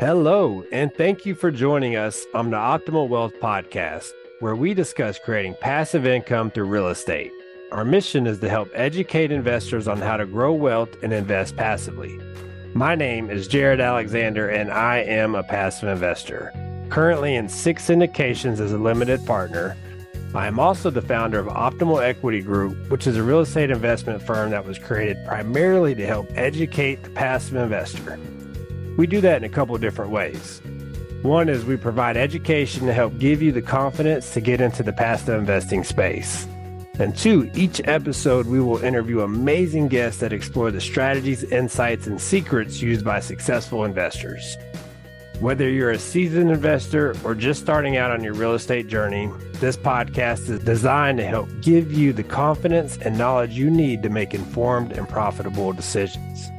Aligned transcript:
Hello, 0.00 0.64
and 0.72 0.92
thank 0.92 1.24
you 1.24 1.36
for 1.36 1.52
joining 1.52 1.94
us 1.94 2.26
on 2.34 2.50
the 2.50 2.56
Optimal 2.56 3.08
Wealth 3.08 3.34
Podcast, 3.40 4.10
where 4.40 4.56
we 4.56 4.74
discuss 4.74 5.20
creating 5.20 5.54
passive 5.60 6.04
income 6.04 6.50
through 6.50 6.64
real 6.64 6.88
estate. 6.88 7.30
Our 7.70 7.84
mission 7.84 8.26
is 8.26 8.40
to 8.40 8.48
help 8.48 8.68
educate 8.74 9.30
investors 9.30 9.86
on 9.86 9.98
how 9.98 10.16
to 10.16 10.26
grow 10.26 10.52
wealth 10.52 10.88
and 11.04 11.12
invest 11.12 11.56
passively. 11.56 12.18
My 12.74 12.96
name 12.96 13.30
is 13.30 13.46
Jared 13.46 13.80
Alexander, 13.80 14.48
and 14.48 14.68
I 14.72 14.96
am 14.98 15.36
a 15.36 15.44
passive 15.44 15.88
investor, 15.88 16.52
currently 16.90 17.36
in 17.36 17.48
six 17.48 17.86
syndications 17.86 18.58
as 18.58 18.72
a 18.72 18.78
limited 18.78 19.24
partner. 19.24 19.76
I 20.34 20.48
am 20.48 20.58
also 20.58 20.90
the 20.90 21.02
founder 21.02 21.38
of 21.38 21.46
Optimal 21.46 22.02
Equity 22.02 22.40
Group, 22.40 22.90
which 22.90 23.06
is 23.06 23.16
a 23.16 23.22
real 23.22 23.42
estate 23.42 23.70
investment 23.70 24.24
firm 24.24 24.50
that 24.50 24.66
was 24.66 24.76
created 24.76 25.24
primarily 25.24 25.94
to 25.94 26.04
help 26.04 26.26
educate 26.34 27.04
the 27.04 27.10
passive 27.10 27.54
investor. 27.54 28.18
We 28.96 29.06
do 29.06 29.20
that 29.22 29.38
in 29.38 29.44
a 29.44 29.48
couple 29.48 29.74
of 29.74 29.80
different 29.80 30.10
ways. 30.10 30.60
One 31.22 31.48
is 31.48 31.64
we 31.64 31.76
provide 31.76 32.16
education 32.16 32.86
to 32.86 32.92
help 32.92 33.18
give 33.18 33.42
you 33.42 33.50
the 33.50 33.62
confidence 33.62 34.34
to 34.34 34.40
get 34.40 34.60
into 34.60 34.82
the 34.82 34.92
passive 34.92 35.38
investing 35.38 35.82
space. 35.82 36.46
And 37.00 37.16
two, 37.16 37.50
each 37.54 37.80
episode 37.86 38.46
we 38.46 38.60
will 38.60 38.84
interview 38.84 39.22
amazing 39.22 39.88
guests 39.88 40.20
that 40.20 40.32
explore 40.32 40.70
the 40.70 40.80
strategies, 40.80 41.42
insights, 41.42 42.06
and 42.06 42.20
secrets 42.20 42.80
used 42.80 43.04
by 43.04 43.18
successful 43.18 43.84
investors. 43.84 44.56
Whether 45.40 45.68
you're 45.68 45.90
a 45.90 45.98
seasoned 45.98 46.52
investor 46.52 47.16
or 47.24 47.34
just 47.34 47.60
starting 47.60 47.96
out 47.96 48.12
on 48.12 48.22
your 48.22 48.34
real 48.34 48.54
estate 48.54 48.86
journey, 48.86 49.28
this 49.54 49.76
podcast 49.76 50.48
is 50.48 50.60
designed 50.60 51.18
to 51.18 51.24
help 51.24 51.48
give 51.60 51.92
you 51.92 52.12
the 52.12 52.22
confidence 52.22 52.96
and 52.98 53.18
knowledge 53.18 53.50
you 53.50 53.70
need 53.70 54.04
to 54.04 54.08
make 54.08 54.32
informed 54.32 54.92
and 54.92 55.08
profitable 55.08 55.72
decisions. 55.72 56.50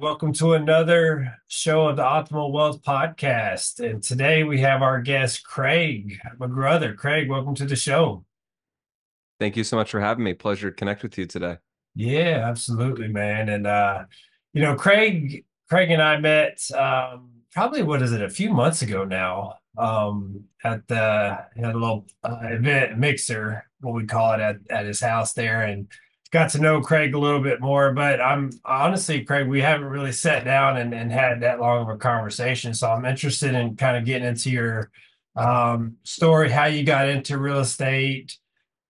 Welcome 0.00 0.32
to 0.34 0.54
another 0.54 1.36
show 1.46 1.88
of 1.88 1.96
the 1.96 2.02
Optimal 2.02 2.52
Wealth 2.52 2.80
Podcast. 2.80 3.80
And 3.80 4.02
today 4.02 4.44
we 4.44 4.58
have 4.62 4.80
our 4.80 5.02
guest, 5.02 5.44
Craig, 5.44 6.18
my 6.38 6.46
brother. 6.46 6.94
Craig, 6.94 7.28
welcome 7.28 7.54
to 7.56 7.66
the 7.66 7.76
show. 7.76 8.24
Thank 9.38 9.58
you 9.58 9.64
so 9.64 9.76
much 9.76 9.90
for 9.90 10.00
having 10.00 10.24
me. 10.24 10.32
Pleasure 10.32 10.70
to 10.70 10.74
connect 10.74 11.02
with 11.02 11.18
you 11.18 11.26
today. 11.26 11.58
Yeah, 11.94 12.48
absolutely, 12.48 13.08
man. 13.08 13.50
And 13.50 13.66
uh, 13.66 14.04
you 14.54 14.62
know, 14.62 14.74
Craig, 14.74 15.44
Craig 15.68 15.90
and 15.90 16.00
I 16.00 16.16
met 16.16 16.58
um, 16.74 17.32
probably 17.52 17.82
what 17.82 18.00
is 18.00 18.12
it, 18.12 18.22
a 18.22 18.30
few 18.30 18.54
months 18.54 18.80
ago 18.80 19.04
now, 19.04 19.56
um, 19.76 20.44
at 20.64 20.88
the 20.88 20.96
at 21.58 21.74
a 21.74 21.78
little 21.78 22.06
uh, 22.24 22.38
event 22.44 22.98
mixer, 22.98 23.66
what 23.80 23.94
we 23.94 24.06
call 24.06 24.32
it, 24.32 24.40
at 24.40 24.56
at 24.70 24.86
his 24.86 25.00
house 25.00 25.34
there, 25.34 25.60
and 25.60 25.88
got 26.30 26.50
to 26.50 26.60
know 26.60 26.80
Craig 26.80 27.14
a 27.14 27.18
little 27.18 27.40
bit 27.40 27.60
more, 27.60 27.92
but 27.92 28.20
I'm 28.20 28.50
honestly, 28.64 29.24
Craig, 29.24 29.48
we 29.48 29.60
haven't 29.60 29.86
really 29.86 30.12
sat 30.12 30.44
down 30.44 30.76
and, 30.76 30.94
and 30.94 31.10
had 31.10 31.40
that 31.40 31.60
long 31.60 31.82
of 31.82 31.88
a 31.88 31.98
conversation. 31.98 32.72
So 32.72 32.88
I'm 32.88 33.04
interested 33.04 33.54
in 33.54 33.76
kind 33.76 33.96
of 33.96 34.04
getting 34.04 34.28
into 34.28 34.50
your 34.50 34.90
um, 35.34 35.96
story, 36.04 36.50
how 36.50 36.66
you 36.66 36.84
got 36.84 37.08
into 37.08 37.38
real 37.38 37.58
estate, 37.58 38.38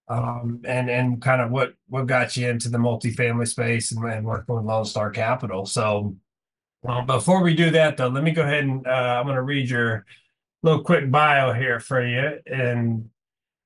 um, 0.08 0.60
and 0.64 0.90
and 0.90 1.22
kind 1.22 1.40
of 1.40 1.50
what 1.50 1.74
what 1.88 2.06
got 2.06 2.36
you 2.36 2.48
into 2.48 2.68
the 2.68 2.78
multifamily 2.78 3.46
space 3.46 3.92
and, 3.92 4.04
and 4.04 4.26
working 4.26 4.54
with 4.54 4.64
Lone 4.64 4.84
Star 4.84 5.10
Capital. 5.10 5.64
So 5.64 6.16
um, 6.86 7.06
before 7.06 7.42
we 7.42 7.54
do 7.54 7.70
that, 7.70 7.96
though, 7.96 8.08
let 8.08 8.24
me 8.24 8.32
go 8.32 8.42
ahead 8.42 8.64
and 8.64 8.86
uh, 8.86 8.90
I'm 8.90 9.24
going 9.24 9.36
to 9.36 9.42
read 9.42 9.70
your 9.70 10.04
little 10.62 10.82
quick 10.82 11.10
bio 11.10 11.52
here 11.52 11.80
for 11.80 12.04
you 12.04 12.38
and 12.46 13.08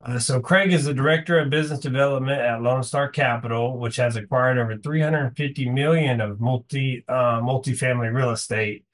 uh, 0.04 0.18
so 0.18 0.40
Craig 0.40 0.72
is 0.72 0.84
the 0.84 0.94
director 0.94 1.38
of 1.38 1.50
business 1.50 1.80
development 1.80 2.40
at 2.40 2.62
Lone 2.62 2.82
Star 2.82 3.08
Capital, 3.08 3.78
which 3.78 3.96
has 3.96 4.16
acquired 4.16 4.58
over 4.58 4.76
350 4.76 5.70
million 5.70 6.20
of 6.20 6.40
multi 6.40 7.04
uh, 7.08 7.40
multifamily 7.40 8.12
real 8.12 8.30
estate, 8.30 8.84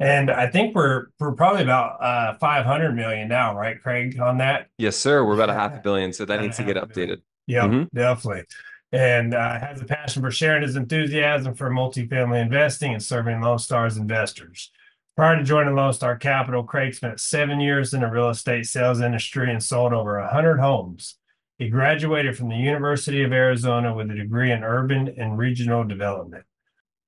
and 0.00 0.30
I 0.30 0.48
think 0.48 0.74
we're 0.74 1.06
we're 1.18 1.32
probably 1.32 1.62
about 1.62 2.02
uh, 2.02 2.34
500 2.38 2.94
million 2.94 3.28
now, 3.28 3.56
right, 3.56 3.80
Craig? 3.80 4.20
On 4.20 4.38
that? 4.38 4.68
Yes, 4.78 4.96
sir. 4.96 5.24
We're 5.24 5.34
about 5.34 5.50
a 5.50 5.54
half 5.54 5.74
a 5.74 5.80
billion, 5.80 6.12
so 6.12 6.24
that 6.24 6.40
needs 6.40 6.56
to 6.58 6.64
get 6.64 6.76
updated. 6.76 7.22
Yeah, 7.46 7.64
mm-hmm. 7.64 7.96
definitely. 7.96 8.44
And 8.92 9.34
uh, 9.34 9.58
has 9.58 9.80
a 9.80 9.84
passion 9.84 10.22
for 10.22 10.30
sharing 10.30 10.62
his 10.62 10.76
enthusiasm 10.76 11.54
for 11.54 11.68
multifamily 11.70 12.40
investing 12.40 12.92
and 12.92 13.02
serving 13.02 13.40
Lone 13.40 13.58
Star's 13.58 13.96
investors. 13.96 14.70
Prior 15.18 15.36
to 15.36 15.42
joining 15.42 15.74
Lone 15.74 15.92
Star 15.92 16.14
Capital, 16.14 16.62
Craig 16.62 16.94
spent 16.94 17.18
seven 17.18 17.58
years 17.58 17.92
in 17.92 18.02
the 18.02 18.06
real 18.06 18.28
estate 18.28 18.66
sales 18.66 19.00
industry 19.00 19.50
and 19.50 19.60
sold 19.60 19.92
over 19.92 20.20
100 20.20 20.58
homes. 20.60 21.16
He 21.58 21.68
graduated 21.68 22.36
from 22.36 22.48
the 22.48 22.54
University 22.54 23.24
of 23.24 23.32
Arizona 23.32 23.92
with 23.92 24.12
a 24.12 24.14
degree 24.14 24.52
in 24.52 24.62
urban 24.62 25.12
and 25.18 25.36
regional 25.36 25.82
development. 25.82 26.44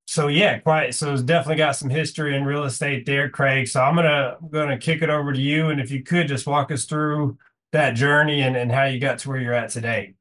So 0.08 0.26
yeah, 0.26 0.58
quite. 0.58 0.92
So 0.96 1.12
it's 1.12 1.22
definitely 1.22 1.58
got 1.58 1.76
some 1.76 1.88
history 1.88 2.34
in 2.34 2.44
real 2.44 2.64
estate 2.64 3.06
there, 3.06 3.30
Craig. 3.30 3.68
So 3.68 3.80
I'm 3.80 3.94
gonna 3.94 4.38
I'm 4.42 4.48
gonna 4.48 4.76
kick 4.76 5.02
it 5.02 5.08
over 5.08 5.32
to 5.32 5.40
you, 5.40 5.68
and 5.68 5.80
if 5.80 5.92
you 5.92 6.02
could 6.02 6.26
just 6.26 6.48
walk 6.48 6.72
us 6.72 6.86
through 6.86 7.38
that 7.70 7.92
journey 7.92 8.40
and, 8.40 8.56
and 8.56 8.72
how 8.72 8.86
you 8.86 8.98
got 8.98 9.20
to 9.20 9.28
where 9.28 9.38
you're 9.38 9.54
at 9.54 9.70
today. 9.70 10.14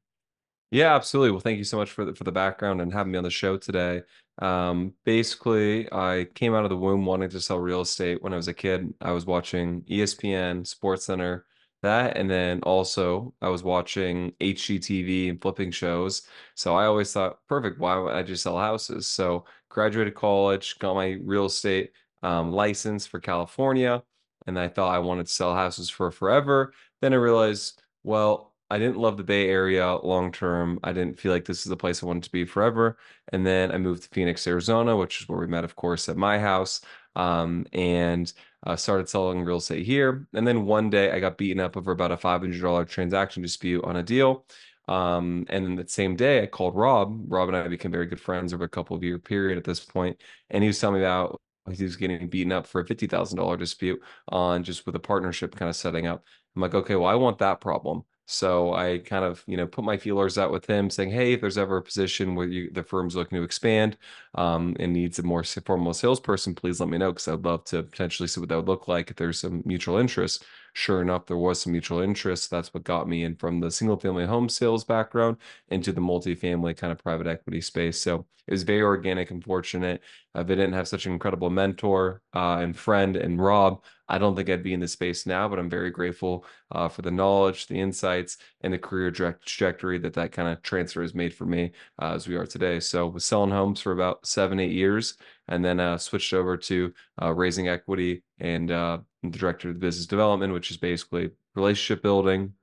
Yeah, 0.70 0.94
absolutely. 0.94 1.32
Well, 1.32 1.40
thank 1.40 1.58
you 1.58 1.64
so 1.64 1.76
much 1.76 1.90
for 1.90 2.04
the 2.04 2.14
for 2.14 2.24
the 2.24 2.32
background 2.32 2.80
and 2.80 2.92
having 2.92 3.12
me 3.12 3.18
on 3.18 3.24
the 3.24 3.30
show 3.30 3.56
today. 3.56 4.02
Um, 4.40 4.94
basically, 5.04 5.92
I 5.92 6.28
came 6.34 6.54
out 6.54 6.64
of 6.64 6.70
the 6.70 6.76
womb 6.76 7.04
wanting 7.04 7.28
to 7.30 7.40
sell 7.40 7.58
real 7.58 7.80
estate 7.80 8.22
when 8.22 8.32
I 8.32 8.36
was 8.36 8.48
a 8.48 8.54
kid. 8.54 8.94
I 9.00 9.10
was 9.12 9.26
watching 9.26 9.82
ESPN, 9.88 10.64
Sports 10.64 11.04
Center, 11.06 11.46
that, 11.82 12.16
and 12.16 12.30
then 12.30 12.60
also 12.62 13.34
I 13.42 13.48
was 13.48 13.64
watching 13.64 14.32
HGTV 14.40 15.28
and 15.28 15.42
flipping 15.42 15.72
shows. 15.72 16.22
So 16.54 16.76
I 16.76 16.86
always 16.86 17.12
thought, 17.12 17.38
perfect, 17.48 17.80
why 17.80 17.96
would 17.98 18.14
I 18.14 18.22
just 18.22 18.42
sell 18.44 18.56
houses? 18.58 19.08
So 19.08 19.44
graduated 19.70 20.14
college, 20.14 20.78
got 20.78 20.94
my 20.94 21.18
real 21.24 21.46
estate 21.46 21.90
um, 22.22 22.52
license 22.52 23.06
for 23.06 23.18
California, 23.20 24.02
and 24.46 24.58
I 24.58 24.68
thought 24.68 24.94
I 24.94 24.98
wanted 24.98 25.26
to 25.26 25.32
sell 25.32 25.54
houses 25.54 25.90
for 25.90 26.10
forever. 26.12 26.72
Then 27.00 27.12
I 27.12 27.16
realized, 27.16 27.82
well, 28.04 28.49
I 28.70 28.78
didn't 28.78 28.98
love 28.98 29.16
the 29.16 29.24
Bay 29.24 29.48
Area 29.48 29.96
long 29.96 30.30
term. 30.32 30.78
I 30.84 30.92
didn't 30.92 31.18
feel 31.18 31.32
like 31.32 31.44
this 31.44 31.58
is 31.60 31.64
the 31.64 31.76
place 31.76 32.02
I 32.02 32.06
wanted 32.06 32.22
to 32.24 32.32
be 32.32 32.44
forever. 32.44 32.98
And 33.32 33.44
then 33.46 33.72
I 33.72 33.78
moved 33.78 34.04
to 34.04 34.08
Phoenix, 34.10 34.46
Arizona, 34.46 34.96
which 34.96 35.20
is 35.20 35.28
where 35.28 35.38
we 35.40 35.46
met, 35.48 35.64
of 35.64 35.74
course, 35.76 36.08
at 36.08 36.16
my 36.16 36.38
house, 36.38 36.80
um, 37.16 37.66
and 37.72 38.32
uh, 38.66 38.76
started 38.76 39.08
selling 39.08 39.42
real 39.44 39.56
estate 39.56 39.84
here. 39.84 40.28
And 40.34 40.46
then 40.46 40.66
one 40.66 40.88
day 40.90 41.10
I 41.10 41.18
got 41.20 41.38
beaten 41.38 41.60
up 41.60 41.76
over 41.76 41.92
about 41.92 42.12
a 42.12 42.16
$500 42.16 42.88
transaction 42.88 43.42
dispute 43.42 43.84
on 43.84 43.96
a 43.96 44.02
deal. 44.02 44.46
Um, 44.88 45.46
and 45.48 45.64
then 45.64 45.76
that 45.76 45.90
same 45.90 46.16
day 46.16 46.42
I 46.42 46.46
called 46.46 46.74
Rob. 46.74 47.24
Rob 47.30 47.48
and 47.48 47.56
I 47.56 47.68
became 47.68 47.92
very 47.92 48.06
good 48.06 48.20
friends 48.20 48.52
over 48.52 48.64
a 48.64 48.68
couple 48.68 48.96
of 48.96 49.02
year 49.04 49.18
period 49.18 49.58
at 49.58 49.64
this 49.64 49.80
point. 49.80 50.20
and 50.50 50.62
he 50.62 50.68
was 50.68 50.78
telling 50.78 50.96
me 51.00 51.04
about 51.04 51.40
he 51.72 51.84
was 51.84 51.96
getting 51.96 52.28
beaten 52.28 52.50
up 52.52 52.66
for 52.66 52.80
a 52.80 52.86
fifty 52.86 53.06
thousand 53.06 53.38
dollar 53.38 53.56
dispute 53.56 54.00
on 54.28 54.64
just 54.64 54.86
with 54.86 54.96
a 54.96 55.00
partnership 55.00 55.54
kind 55.54 55.68
of 55.68 55.76
setting 55.76 56.06
up. 56.06 56.24
I'm 56.56 56.62
like, 56.62 56.74
okay, 56.74 56.96
well, 56.96 57.06
I 57.08 57.14
want 57.14 57.38
that 57.38 57.60
problem. 57.60 58.02
So 58.32 58.74
I 58.74 58.98
kind 58.98 59.24
of, 59.24 59.42
you 59.46 59.56
know, 59.56 59.66
put 59.66 59.84
my 59.84 59.96
feelers 59.96 60.38
out 60.38 60.52
with 60.52 60.64
him 60.66 60.88
saying, 60.88 61.10
hey, 61.10 61.32
if 61.32 61.40
there's 61.40 61.58
ever 61.58 61.78
a 61.78 61.82
position 61.82 62.34
where 62.36 62.46
you, 62.46 62.70
the 62.70 62.82
firm's 62.84 63.16
looking 63.16 63.36
to 63.38 63.42
expand 63.44 63.96
um, 64.36 64.76
and 64.78 64.92
needs 64.92 65.18
a 65.18 65.22
more 65.24 65.42
formal 65.42 65.92
salesperson, 65.92 66.54
please 66.54 66.78
let 66.80 66.88
me 66.88 66.98
know 66.98 67.10
because 67.12 67.26
I'd 67.28 67.44
love 67.44 67.64
to 67.66 67.82
potentially 67.82 68.28
see 68.28 68.38
what 68.40 68.48
that 68.50 68.56
would 68.56 68.68
look 68.68 68.86
like 68.88 69.10
if 69.10 69.16
there's 69.16 69.40
some 69.40 69.62
mutual 69.66 69.96
interest. 69.98 70.44
Sure 70.72 71.02
enough, 71.02 71.26
there 71.26 71.36
was 71.36 71.60
some 71.60 71.72
mutual 71.72 72.00
interest. 72.00 72.50
That's 72.50 72.72
what 72.72 72.84
got 72.84 73.08
me 73.08 73.24
in 73.24 73.36
from 73.36 73.60
the 73.60 73.70
single 73.70 73.96
family 73.98 74.26
home 74.26 74.48
sales 74.48 74.84
background 74.84 75.36
into 75.68 75.92
the 75.92 76.00
multifamily 76.00 76.76
kind 76.76 76.92
of 76.92 77.02
private 77.02 77.26
equity 77.26 77.60
space. 77.60 78.00
So 78.00 78.26
it 78.46 78.52
was 78.52 78.62
very 78.62 78.82
organic 78.82 79.30
and 79.30 79.42
fortunate. 79.44 80.00
If 80.34 80.40
I 80.40 80.42
didn't 80.44 80.72
have 80.72 80.88
such 80.88 81.06
an 81.06 81.12
incredible 81.12 81.50
mentor 81.50 82.22
uh, 82.34 82.58
and 82.60 82.76
friend 82.76 83.16
and 83.16 83.40
Rob, 83.40 83.82
I 84.08 84.18
don't 84.18 84.34
think 84.34 84.48
I'd 84.48 84.62
be 84.62 84.72
in 84.74 84.80
this 84.80 84.92
space 84.92 85.26
now, 85.26 85.48
but 85.48 85.58
I'm 85.58 85.70
very 85.70 85.90
grateful 85.90 86.44
uh, 86.72 86.88
for 86.88 87.02
the 87.02 87.10
knowledge, 87.12 87.66
the 87.66 87.78
insights, 87.80 88.38
and 88.60 88.72
the 88.72 88.78
career 88.78 89.10
trajectory 89.10 89.98
that 89.98 90.14
that 90.14 90.32
kind 90.32 90.48
of 90.48 90.62
transfer 90.62 91.02
has 91.02 91.14
made 91.14 91.32
for 91.34 91.46
me 91.46 91.72
uh, 92.00 92.14
as 92.14 92.26
we 92.26 92.34
are 92.36 92.46
today. 92.46 92.80
So, 92.80 93.06
was 93.08 93.24
selling 93.24 93.50
homes 93.50 93.80
for 93.80 93.92
about 93.92 94.26
seven, 94.26 94.58
eight 94.58 94.72
years, 94.72 95.14
and 95.48 95.64
then 95.64 95.78
uh, 95.80 95.98
switched 95.98 96.32
over 96.32 96.56
to 96.56 96.92
uh, 97.22 97.32
raising 97.32 97.68
equity 97.68 98.22
and 98.40 98.70
uh, 98.70 98.98
the 99.22 99.38
director 99.38 99.70
of 99.70 99.80
business 99.80 100.06
development, 100.06 100.52
which 100.52 100.70
is 100.70 100.76
basically 100.76 101.30
relationship 101.54 102.02
building, 102.02 102.54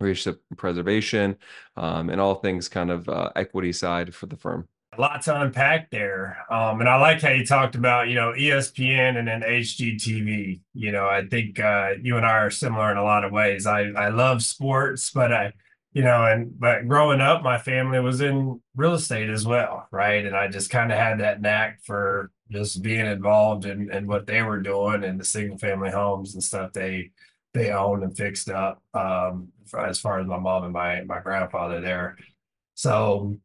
relationship 0.00 0.42
preservation, 0.56 1.36
um, 1.76 2.10
and 2.10 2.20
all 2.20 2.36
things 2.36 2.68
kind 2.68 2.90
of 2.90 3.08
uh, 3.08 3.30
equity 3.36 3.72
side 3.72 4.14
for 4.14 4.26
the 4.26 4.36
firm 4.36 4.68
a 4.96 5.00
lot 5.00 5.22
to 5.22 5.40
unpack 5.40 5.90
there. 5.90 6.38
Um, 6.50 6.80
and 6.80 6.88
I 6.88 6.96
like 6.96 7.20
how 7.20 7.30
you 7.30 7.44
talked 7.44 7.74
about, 7.74 8.08
you 8.08 8.14
know, 8.14 8.32
ESPN 8.32 9.16
and 9.16 9.28
then 9.28 9.42
HGTV. 9.42 10.60
You 10.74 10.92
know, 10.92 11.06
I 11.06 11.26
think 11.26 11.60
uh, 11.60 11.92
you 12.02 12.16
and 12.16 12.26
I 12.26 12.38
are 12.38 12.50
similar 12.50 12.90
in 12.90 12.96
a 12.96 13.04
lot 13.04 13.24
of 13.24 13.32
ways. 13.32 13.66
I, 13.66 13.82
I 13.82 14.08
love 14.08 14.42
sports, 14.42 15.10
but 15.10 15.32
I, 15.32 15.52
you 15.92 16.02
know, 16.02 16.24
and 16.24 16.58
but 16.58 16.88
growing 16.88 17.20
up, 17.20 17.42
my 17.42 17.58
family 17.58 18.00
was 18.00 18.20
in 18.20 18.60
real 18.76 18.94
estate 18.94 19.30
as 19.30 19.46
well, 19.46 19.86
right? 19.90 20.24
And 20.24 20.36
I 20.36 20.48
just 20.48 20.70
kind 20.70 20.90
of 20.90 20.98
had 20.98 21.20
that 21.20 21.40
knack 21.40 21.80
for 21.84 22.30
just 22.50 22.82
being 22.82 23.06
involved 23.06 23.66
in, 23.66 23.90
in 23.92 24.06
what 24.06 24.26
they 24.26 24.42
were 24.42 24.60
doing 24.60 25.04
and 25.04 25.20
the 25.20 25.24
single 25.24 25.58
family 25.58 25.90
homes 25.90 26.34
and 26.34 26.42
stuff 26.42 26.72
they 26.72 27.10
they 27.54 27.70
owned 27.70 28.02
and 28.02 28.16
fixed 28.16 28.50
up. 28.50 28.82
Um, 28.94 29.48
as 29.76 29.98
far 29.98 30.20
as 30.20 30.26
my 30.26 30.38
mom 30.38 30.64
and 30.64 30.72
my 30.72 31.02
my 31.04 31.20
grandfather 31.20 31.80
there. 31.80 32.16
So 32.74 33.38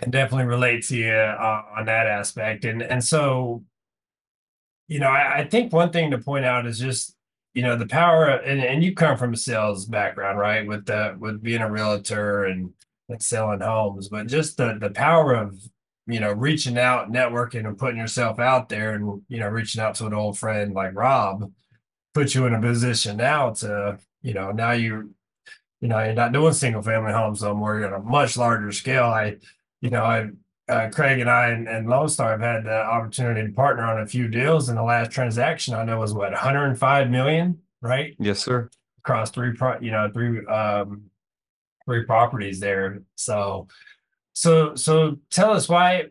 can 0.00 0.10
definitely 0.10 0.46
relate 0.46 0.84
to 0.86 0.96
you 0.96 1.12
uh, 1.12 1.62
on 1.76 1.84
that 1.86 2.06
aspect. 2.06 2.64
And 2.64 2.82
and 2.82 3.04
so, 3.04 3.64
you 4.88 4.98
know, 4.98 5.08
I, 5.08 5.40
I, 5.40 5.48
think 5.48 5.72
one 5.72 5.92
thing 5.92 6.10
to 6.10 6.18
point 6.18 6.44
out 6.44 6.66
is 6.66 6.78
just, 6.78 7.14
you 7.54 7.62
know, 7.62 7.76
the 7.76 7.86
power 7.86 8.28
of, 8.28 8.44
and, 8.44 8.60
and 8.60 8.82
you 8.82 8.94
come 8.94 9.18
from 9.18 9.34
a 9.34 9.36
sales 9.36 9.84
background, 9.84 10.38
right? 10.38 10.66
With 10.66 10.86
the 10.86 11.16
with 11.18 11.42
being 11.42 11.60
a 11.60 11.70
realtor 11.70 12.44
and 12.44 12.72
like 13.08 13.22
selling 13.22 13.60
homes, 13.60 14.08
but 14.08 14.26
just 14.26 14.56
the 14.56 14.78
the 14.80 14.90
power 14.90 15.34
of, 15.34 15.60
you 16.06 16.20
know, 16.20 16.32
reaching 16.32 16.78
out, 16.78 17.10
networking 17.10 17.66
and 17.66 17.78
putting 17.78 17.98
yourself 17.98 18.38
out 18.38 18.68
there 18.68 18.94
and, 18.94 19.22
you 19.28 19.38
know, 19.38 19.48
reaching 19.48 19.80
out 19.80 19.94
to 19.96 20.06
an 20.06 20.14
old 20.14 20.38
friend 20.38 20.74
like 20.74 20.94
Rob 20.94 21.50
put 22.14 22.34
you 22.34 22.46
in 22.46 22.54
a 22.54 22.60
position 22.60 23.16
now 23.16 23.50
to, 23.50 23.98
you 24.22 24.34
know, 24.34 24.50
now 24.50 24.72
you 24.72 25.14
you 25.80 25.88
know, 25.88 26.02
you're 26.02 26.12
not 26.12 26.32
doing 26.32 26.52
single 26.52 26.82
family 26.82 27.12
homes 27.12 27.42
no 27.42 27.54
more. 27.54 27.78
You're 27.78 27.94
on 27.94 28.00
a 28.00 28.04
much 28.04 28.36
larger 28.36 28.70
scale. 28.70 29.04
I, 29.04 29.36
you 29.80 29.88
know, 29.88 30.04
I 30.04 30.28
uh, 30.68 30.90
Craig 30.90 31.20
and 31.20 31.30
I 31.30 31.48
and, 31.48 31.66
and 31.66 31.88
Lone 31.88 32.08
Star 32.08 32.32
have 32.32 32.40
had 32.40 32.64
the 32.64 32.84
opportunity 32.84 33.46
to 33.46 33.52
partner 33.52 33.84
on 33.84 34.00
a 34.00 34.06
few 34.06 34.28
deals. 34.28 34.68
And 34.68 34.76
the 34.76 34.82
last 34.82 35.10
transaction 35.10 35.74
I 35.74 35.84
know 35.84 35.98
was 35.98 36.12
what 36.12 36.32
105 36.32 37.10
million, 37.10 37.58
right? 37.80 38.14
Yes, 38.18 38.40
sir. 38.40 38.68
Across 38.98 39.30
three, 39.30 39.54
pro- 39.54 39.80
you 39.80 39.90
know, 39.90 40.10
three 40.12 40.46
um, 40.46 41.04
three 41.86 42.04
properties 42.04 42.60
there. 42.60 43.00
So, 43.14 43.66
so, 44.40 44.74
so 44.74 45.18
tell 45.28 45.50
us 45.50 45.68
why, 45.68 46.06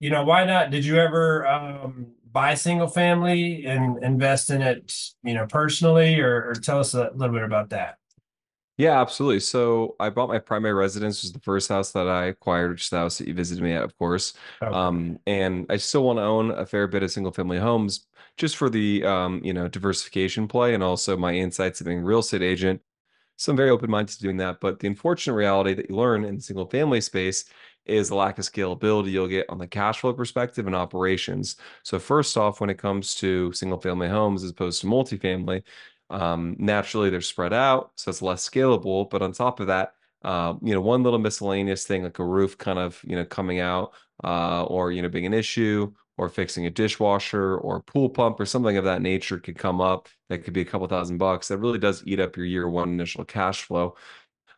you 0.00 0.10
know, 0.10 0.24
why 0.24 0.44
not? 0.44 0.72
Did 0.72 0.84
you 0.84 0.96
ever 0.96 1.46
um, 1.46 2.08
buy 2.32 2.54
single 2.54 2.88
family 2.88 3.64
and 3.64 4.02
invest 4.02 4.50
in 4.50 4.60
it, 4.60 4.92
you 5.22 5.34
know, 5.34 5.46
personally, 5.46 6.18
or, 6.18 6.48
or 6.48 6.54
tell 6.54 6.80
us 6.80 6.94
a 6.94 7.12
little 7.14 7.32
bit 7.32 7.44
about 7.44 7.70
that? 7.70 7.98
Yeah, 8.76 9.00
absolutely. 9.00 9.38
So 9.38 9.94
I 10.00 10.10
bought 10.10 10.28
my 10.28 10.40
primary 10.40 10.74
residence, 10.74 11.22
was 11.22 11.32
the 11.32 11.38
first 11.38 11.68
house 11.68 11.92
that 11.92 12.08
I 12.08 12.24
acquired, 12.24 12.72
which 12.72 12.82
is 12.82 12.90
the 12.90 12.96
house 12.96 13.18
that 13.18 13.28
you 13.28 13.34
visited 13.34 13.62
me 13.62 13.72
at, 13.72 13.84
of 13.84 13.96
course. 13.98 14.32
Okay. 14.60 14.74
Um, 14.74 15.20
and 15.28 15.66
I 15.70 15.76
still 15.76 16.02
want 16.02 16.18
to 16.18 16.24
own 16.24 16.50
a 16.50 16.66
fair 16.66 16.88
bit 16.88 17.04
of 17.04 17.12
single 17.12 17.30
family 17.30 17.58
homes 17.58 18.08
just 18.36 18.56
for 18.56 18.68
the 18.68 19.04
um, 19.04 19.40
you 19.44 19.52
know, 19.52 19.68
diversification 19.68 20.48
play 20.48 20.74
and 20.74 20.82
also 20.82 21.16
my 21.16 21.34
insights 21.34 21.80
of 21.80 21.86
being 21.86 22.00
a 22.00 22.04
real 22.04 22.18
estate 22.18 22.42
agent. 22.42 22.80
So 23.36 23.52
I'm 23.52 23.56
very 23.56 23.70
open-minded 23.70 24.12
to 24.16 24.22
doing 24.22 24.36
that. 24.36 24.60
But 24.60 24.80
the 24.80 24.86
unfortunate 24.86 25.32
reality 25.32 25.72
that 25.72 25.88
you 25.88 25.96
learn 25.96 26.26
in 26.26 26.36
the 26.36 26.42
single 26.42 26.66
family 26.66 27.00
space 27.00 27.46
is 27.86 28.08
the 28.08 28.14
lack 28.14 28.38
of 28.38 28.44
scalability 28.44 29.10
you'll 29.10 29.26
get 29.26 29.48
on 29.48 29.58
the 29.58 29.66
cash 29.66 30.00
flow 30.00 30.12
perspective 30.12 30.66
and 30.66 30.76
operations. 30.76 31.56
So 31.82 31.98
first 31.98 32.36
off, 32.36 32.60
when 32.60 32.70
it 32.70 32.78
comes 32.78 33.14
to 33.16 33.52
single 33.52 33.80
family 33.80 34.08
homes 34.08 34.44
as 34.44 34.50
opposed 34.50 34.80
to 34.82 34.86
multifamily, 34.86 35.62
um, 36.10 36.56
naturally, 36.58 37.08
they're 37.10 37.20
spread 37.20 37.52
out, 37.52 37.92
so 37.96 38.10
it's 38.10 38.22
less 38.22 38.48
scalable. 38.48 39.08
But 39.08 39.22
on 39.22 39.32
top 39.32 39.60
of 39.60 39.68
that, 39.68 39.94
uh, 40.22 40.54
you 40.62 40.74
know, 40.74 40.80
one 40.80 41.02
little 41.02 41.18
miscellaneous 41.18 41.84
thing 41.84 42.02
like 42.02 42.18
a 42.18 42.24
roof 42.24 42.58
kind 42.58 42.78
of, 42.78 43.00
you 43.04 43.16
know, 43.16 43.24
coming 43.24 43.60
out 43.60 43.92
uh, 44.22 44.64
or, 44.64 44.92
you 44.92 45.02
know, 45.02 45.08
being 45.08 45.26
an 45.26 45.34
issue 45.34 45.92
or 46.18 46.28
fixing 46.28 46.66
a 46.66 46.70
dishwasher 46.70 47.56
or 47.58 47.76
a 47.76 47.82
pool 47.82 48.10
pump 48.10 48.38
or 48.38 48.44
something 48.44 48.76
of 48.76 48.84
that 48.84 49.00
nature 49.00 49.38
could 49.38 49.56
come 49.56 49.80
up 49.80 50.08
that 50.28 50.44
could 50.44 50.52
be 50.52 50.60
a 50.60 50.64
couple 50.64 50.86
thousand 50.86 51.16
bucks. 51.16 51.48
That 51.48 51.58
really 51.58 51.78
does 51.78 52.02
eat 52.06 52.20
up 52.20 52.36
your 52.36 52.44
year 52.44 52.68
one 52.68 52.90
initial 52.90 53.24
cash 53.24 53.62
flow 53.62 53.96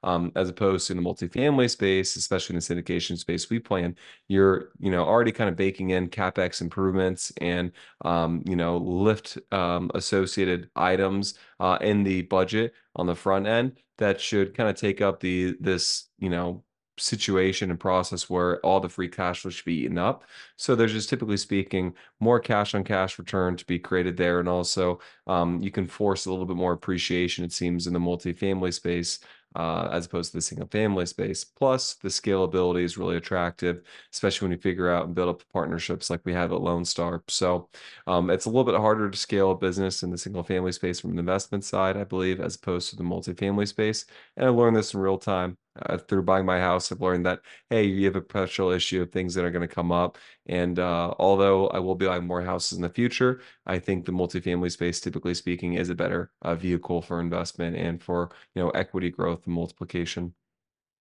um, 0.02 0.32
as 0.36 0.48
opposed 0.48 0.86
to 0.86 0.92
in 0.92 1.02
the 1.02 1.08
multifamily 1.08 1.70
space, 1.70 2.16
especially 2.16 2.54
in 2.54 2.60
the 2.60 2.82
syndication 2.82 3.16
space 3.16 3.48
we 3.50 3.58
play 3.58 3.82
in, 3.82 3.96
you're 4.28 4.70
you 4.78 4.90
know 4.90 5.04
already 5.04 5.32
kind 5.32 5.50
of 5.50 5.56
baking 5.56 5.90
in 5.90 6.08
capex 6.08 6.60
improvements 6.60 7.32
and 7.40 7.72
um, 8.04 8.42
you 8.46 8.56
know 8.56 8.76
lift 8.78 9.38
um, 9.52 9.90
associated 9.94 10.70
items 10.76 11.34
uh, 11.60 11.78
in 11.80 12.02
the 12.02 12.22
budget 12.22 12.74
on 12.96 13.06
the 13.06 13.14
front 13.14 13.46
end 13.46 13.78
that 13.98 14.20
should 14.20 14.56
kind 14.56 14.68
of 14.68 14.76
take 14.76 15.00
up 15.00 15.20
the 15.20 15.56
this 15.60 16.08
you 16.18 16.30
know 16.30 16.62
situation 16.98 17.70
and 17.70 17.80
process 17.80 18.28
where 18.28 18.60
all 18.60 18.80
the 18.80 18.88
free 18.88 19.08
cash 19.08 19.40
flow 19.40 19.50
should 19.50 19.64
be 19.64 19.84
eaten 19.84 19.98
up. 19.98 20.24
So 20.56 20.74
there's 20.74 20.92
just 20.92 21.08
typically 21.08 21.36
speaking 21.36 21.94
more 22.20 22.38
cash 22.38 22.74
on 22.74 22.84
cash 22.84 23.18
return 23.18 23.56
to 23.56 23.66
be 23.66 23.78
created 23.78 24.16
there. 24.16 24.40
And 24.40 24.48
also 24.48 25.00
um, 25.26 25.60
you 25.60 25.70
can 25.70 25.86
force 25.86 26.26
a 26.26 26.30
little 26.30 26.46
bit 26.46 26.56
more 26.56 26.72
appreciation, 26.72 27.44
it 27.44 27.52
seems, 27.52 27.86
in 27.86 27.92
the 27.92 27.98
multifamily 27.98 28.74
space 28.74 29.20
uh, 29.54 29.88
as 29.92 30.06
opposed 30.06 30.32
to 30.32 30.38
the 30.38 30.42
single 30.42 30.68
family 30.68 31.06
space. 31.06 31.44
Plus, 31.44 31.94
the 31.94 32.08
scalability 32.08 32.82
is 32.82 32.98
really 32.98 33.16
attractive, 33.16 33.82
especially 34.12 34.46
when 34.46 34.56
you 34.56 34.62
figure 34.62 34.90
out 34.90 35.06
and 35.06 35.14
build 35.14 35.28
up 35.28 35.42
partnerships 35.52 36.10
like 36.10 36.20
we 36.24 36.32
have 36.32 36.52
at 36.52 36.60
Lone 36.60 36.84
Star. 36.84 37.22
So 37.28 37.68
um, 38.06 38.30
it's 38.30 38.46
a 38.46 38.48
little 38.50 38.64
bit 38.64 38.80
harder 38.80 39.10
to 39.10 39.16
scale 39.18 39.52
a 39.52 39.56
business 39.56 40.02
in 40.02 40.10
the 40.10 40.18
single 40.18 40.42
family 40.42 40.72
space 40.72 41.00
from 41.00 41.14
the 41.14 41.20
investment 41.20 41.64
side, 41.64 41.96
I 41.96 42.04
believe, 42.04 42.40
as 42.40 42.56
opposed 42.56 42.90
to 42.90 42.96
the 42.96 43.02
multifamily 43.02 43.68
space. 43.68 44.06
And 44.36 44.46
I 44.46 44.48
learned 44.50 44.76
this 44.76 44.94
in 44.94 45.00
real 45.00 45.18
time 45.18 45.56
uh, 45.80 45.98
through 45.98 46.22
buying 46.22 46.46
my 46.46 46.58
house, 46.60 46.90
I've 46.92 47.00
learned 47.00 47.26
that 47.26 47.40
hey, 47.70 47.84
you 47.84 48.04
have 48.06 48.16
a 48.16 48.20
potential 48.20 48.70
issue 48.70 49.02
of 49.02 49.10
things 49.10 49.34
that 49.34 49.44
are 49.44 49.50
going 49.50 49.66
to 49.66 49.74
come 49.74 49.92
up. 49.92 50.18
And 50.46 50.78
uh, 50.78 51.14
although 51.18 51.68
I 51.68 51.78
will 51.78 51.94
be 51.94 52.06
buying 52.06 52.26
more 52.26 52.42
houses 52.42 52.76
in 52.78 52.82
the 52.82 52.88
future, 52.88 53.40
I 53.66 53.78
think 53.78 54.04
the 54.04 54.12
multifamily 54.12 54.70
space, 54.72 55.00
typically 55.00 55.34
speaking, 55.34 55.74
is 55.74 55.90
a 55.90 55.94
better 55.94 56.30
uh, 56.42 56.54
vehicle 56.54 57.02
for 57.02 57.20
investment 57.20 57.76
and 57.76 58.02
for 58.02 58.30
you 58.54 58.62
know 58.62 58.70
equity 58.70 59.10
growth 59.10 59.46
and 59.46 59.54
multiplication. 59.54 60.34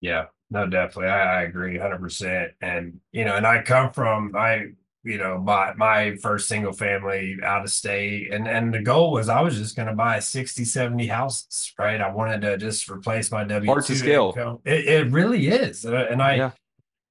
Yeah, 0.02 0.28
no, 0.50 0.68
definitely, 0.68 1.12
I, 1.12 1.40
I 1.40 1.44
agree, 1.44 1.78
hundred 1.78 2.00
percent. 2.00 2.54
And 2.62 3.00
you 3.12 3.26
know, 3.26 3.36
and 3.36 3.46
I 3.46 3.62
come 3.62 3.92
from 3.92 4.36
I 4.36 4.72
you 5.03 5.18
know, 5.18 5.39
bought 5.39 5.77
my 5.77 6.15
first 6.21 6.48
single 6.48 6.74
family 6.74 7.38
out 7.44 7.63
of 7.63 7.71
state. 7.71 8.31
And 8.31 8.48
and 8.48 8.74
the 8.74 8.81
goal 8.81 9.12
was 9.12 9.30
I 9.30 9.42
was 9.42 9.57
just 9.57 9.75
going 9.75 9.88
to 9.88 9.95
buy 9.95 10.19
60, 10.19 10.63
70 10.65 11.07
houses, 11.07 11.74
right? 11.77 12.00
I 12.00 12.12
wanted 12.12 12.42
to 12.42 12.57
just 12.57 12.89
replace 12.89 13.31
my 13.31 13.44
W. 13.44 13.71
Hard 13.71 13.86
to 13.86 13.95
scale. 13.95 14.62
It, 14.65 14.86
it, 14.86 15.12
really 15.12 15.48
is. 15.48 15.86
And 15.86 16.21
I, 16.21 16.36
yeah. 16.36 16.51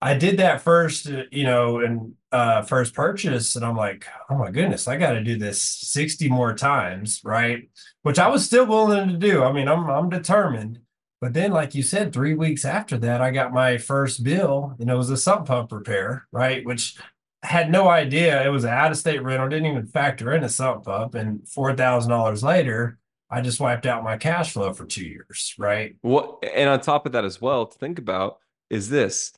I 0.01 0.15
did 0.15 0.39
that 0.39 0.63
first, 0.63 1.09
uh, 1.09 1.25
you 1.31 1.45
know, 1.45 1.81
and 1.81 2.15
uh, 2.33 2.63
first 2.63 2.95
purchase. 2.95 3.57
And 3.57 3.65
I'm 3.65 3.77
like, 3.77 4.07
oh 4.31 4.37
my 4.37 4.51
goodness, 4.51 4.89
I 4.89 4.97
got 4.97 5.13
to 5.13 5.25
do 5.25 5.37
this 5.37 5.61
60 5.63 6.29
more 6.29 6.55
times, 6.55 7.21
right? 7.25 7.69
Which 8.03 8.19
I 8.19 8.29
was 8.29 8.45
still 8.45 8.67
willing 8.67 9.09
to 9.09 9.17
do. 9.17 9.43
I 9.43 9.53
mean, 9.53 9.69
I'm, 9.69 9.91
I'm 9.91 10.09
determined. 10.09 10.81
But 11.21 11.35
then, 11.35 11.53
like 11.53 11.75
you 11.75 11.83
said, 11.83 12.15
three 12.15 12.33
weeks 12.33 12.65
after 12.65 12.97
that, 12.99 13.21
I 13.21 13.31
got 13.31 13.53
my 13.53 13.77
first 13.77 14.25
bill, 14.25 14.75
and 14.79 14.89
it 14.89 14.95
was 14.95 15.11
a 15.11 15.19
sump 15.19 15.47
pump 15.47 15.71
repair, 15.71 16.27
right? 16.33 16.65
Which 16.65 16.97
had 17.43 17.71
no 17.71 17.89
idea 17.89 18.45
it 18.45 18.51
was 18.51 18.65
an 18.65 18.71
out 18.71 18.91
of 18.91 18.99
state 18.99 19.23
rental, 19.23 19.49
didn't 19.49 19.67
even 19.67 19.87
factor 19.87 20.33
in 20.33 20.45
a 20.45 20.49
sump 20.49 20.85
pump. 20.85 21.15
And 21.15 21.41
$4,000 21.41 22.43
later, 22.43 22.99
I 23.31 23.41
just 23.41 23.61
wiped 23.61 23.87
out 23.87 24.05
my 24.05 24.17
cash 24.17 24.53
flow 24.53 24.73
for 24.73 24.85
two 24.85 25.07
years, 25.07 25.55
right? 25.59 25.97
Well, 26.03 26.41
and 26.55 26.69
on 26.69 26.81
top 26.81 27.07
of 27.07 27.13
that 27.13 27.25
as 27.25 27.41
well, 27.41 27.67
to 27.67 27.79
think 27.79 27.99
about 27.99 28.39
is 28.69 28.89
this 28.89 29.33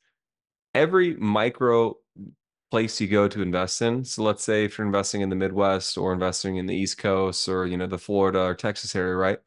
every 0.75 1.15
micro 1.17 1.97
place 2.71 3.01
you 3.01 3.07
go 3.07 3.29
to 3.29 3.43
invest 3.43 3.83
in. 3.83 4.03
So 4.03 4.23
let's 4.23 4.43
say 4.43 4.65
if 4.65 4.79
you're 4.79 4.87
investing 4.87 5.21
in 5.21 5.29
the 5.29 5.37
Midwest 5.37 5.99
or 5.99 6.13
investing 6.13 6.57
in 6.57 6.65
the 6.67 6.75
East 6.75 6.97
Coast 6.97 7.47
or, 7.47 7.67
you 7.67 7.77
know, 7.77 7.87
the 7.87 7.99
Florida 7.99 8.41
or 8.41 8.55
Texas 8.55 8.97
area, 8.97 9.15
right? 9.15 9.39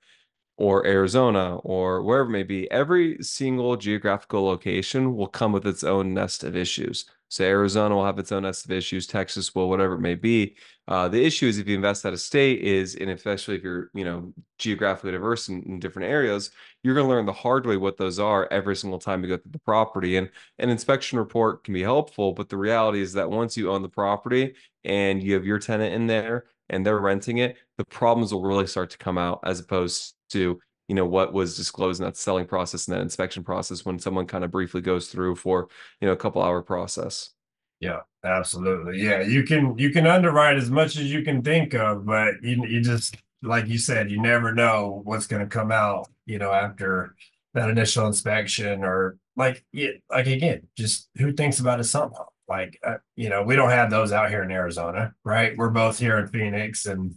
Or 0.57 0.85
Arizona 0.85 1.57
or 1.57 2.03
wherever 2.03 2.29
it 2.29 2.31
may 2.31 2.43
be, 2.43 2.69
every 2.69 3.17
single 3.23 3.77
geographical 3.77 4.45
location 4.45 5.15
will 5.15 5.27
come 5.27 5.51
with 5.51 5.65
its 5.65 5.83
own 5.83 6.13
nest 6.13 6.43
of 6.43 6.55
issues. 6.55 7.05
So 7.29 7.43
Arizona 7.43 7.95
will 7.95 8.05
have 8.05 8.19
its 8.19 8.31
own 8.31 8.43
nest 8.43 8.65
of 8.65 8.71
issues. 8.71 9.07
Texas 9.07 9.53
will, 9.55 9.69
whatever 9.69 9.95
it 9.95 10.01
may 10.01 10.15
be. 10.15 10.55
Uh, 10.87 11.07
the 11.07 11.23
issue 11.23 11.47
is 11.47 11.57
if 11.57 11.67
you 11.67 11.75
invest 11.75 12.05
out 12.05 12.13
of 12.13 12.19
state 12.19 12.61
is, 12.61 12.95
and 12.95 13.09
especially 13.09 13.55
if 13.55 13.63
you're, 13.63 13.89
you 13.93 14.05
know, 14.05 14.31
geographically 14.59 15.11
diverse 15.11 15.49
in, 15.49 15.63
in 15.63 15.79
different 15.79 16.07
areas, 16.09 16.51
you're 16.83 16.93
going 16.93 17.07
to 17.07 17.09
learn 17.09 17.25
the 17.25 17.33
hard 17.33 17.65
way 17.65 17.77
what 17.77 17.97
those 17.97 18.19
are 18.19 18.47
every 18.51 18.75
single 18.75 18.99
time 18.99 19.23
you 19.23 19.29
go 19.29 19.37
through 19.37 19.51
the 19.51 19.59
property. 19.59 20.17
And 20.17 20.29
an 20.59 20.69
inspection 20.69 21.17
report 21.17 21.63
can 21.63 21.73
be 21.73 21.81
helpful, 21.81 22.33
but 22.33 22.49
the 22.49 22.57
reality 22.57 23.01
is 23.01 23.13
that 23.13 23.29
once 23.29 23.57
you 23.57 23.71
own 23.71 23.81
the 23.81 23.89
property 23.89 24.53
and 24.83 25.21
you 25.21 25.33
have 25.33 25.45
your 25.45 25.59
tenant 25.59 25.95
in 25.95 26.05
there 26.05 26.45
and 26.69 26.85
they're 26.85 26.99
renting 26.99 27.39
it, 27.39 27.57
the 27.77 27.85
problems 27.85 28.31
will 28.31 28.43
really 28.43 28.67
start 28.67 28.91
to 28.91 28.97
come 28.99 29.17
out 29.17 29.39
as 29.43 29.59
opposed 29.59 30.13
to 30.29 30.59
you 30.87 30.95
know 30.95 31.05
what 31.05 31.33
was 31.33 31.55
disclosed 31.55 31.99
in 31.99 32.05
that 32.05 32.17
selling 32.17 32.45
process 32.45 32.87
and 32.87 32.95
that 32.95 33.01
inspection 33.01 33.43
process 33.43 33.85
when 33.85 33.99
someone 33.99 34.25
kind 34.25 34.43
of 34.43 34.51
briefly 34.51 34.81
goes 34.81 35.07
through 35.07 35.35
for 35.35 35.67
you 35.99 36.07
know 36.07 36.13
a 36.13 36.17
couple 36.17 36.41
hour 36.41 36.61
process. 36.61 37.31
Yeah 37.79 38.01
absolutely. 38.23 39.01
Yeah 39.01 39.21
you 39.21 39.43
can 39.43 39.77
you 39.77 39.89
can 39.89 40.07
underwrite 40.07 40.57
as 40.57 40.69
much 40.69 40.97
as 40.97 41.11
you 41.11 41.23
can 41.23 41.41
think 41.41 41.73
of 41.73 42.05
but 42.05 42.35
you, 42.41 42.65
you 42.65 42.81
just 42.81 43.17
like 43.41 43.67
you 43.67 43.77
said 43.77 44.09
you 44.09 44.21
never 44.21 44.53
know 44.53 45.01
what's 45.03 45.27
going 45.27 45.41
to 45.41 45.47
come 45.47 45.71
out 45.71 46.07
you 46.25 46.39
know 46.39 46.51
after 46.51 47.15
that 47.53 47.69
initial 47.69 48.07
inspection 48.07 48.83
or 48.83 49.17
like 49.35 49.65
yeah, 49.71 49.91
like 50.09 50.27
again 50.27 50.67
just 50.77 51.09
who 51.17 51.33
thinks 51.33 51.59
about 51.59 51.79
a 51.79 51.81
it 51.81 51.85
somehow 51.85 52.25
like 52.47 52.79
uh, 52.85 52.97
you 53.15 53.29
know 53.29 53.43
we 53.43 53.55
don't 53.55 53.69
have 53.69 53.89
those 53.89 54.11
out 54.11 54.29
here 54.29 54.43
in 54.43 54.51
arizona 54.51 55.13
right? 55.23 55.57
We're 55.57 55.69
both 55.69 55.99
here 55.99 56.17
in 56.17 56.27
phoenix 56.27 56.85
and 56.85 57.15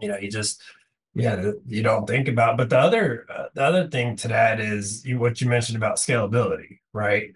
you 0.00 0.08
know 0.08 0.16
you 0.18 0.30
just 0.30 0.60
yeah 1.16 1.50
you 1.66 1.82
don't 1.82 2.06
think 2.06 2.28
about 2.28 2.56
but 2.56 2.68
the 2.70 2.78
other 2.78 3.26
uh, 3.34 3.46
the 3.54 3.62
other 3.62 3.88
thing 3.88 4.14
to 4.14 4.28
that 4.28 4.60
is 4.60 5.04
you, 5.04 5.18
what 5.18 5.40
you 5.40 5.48
mentioned 5.48 5.76
about 5.76 5.96
scalability 5.96 6.78
right? 6.96 7.32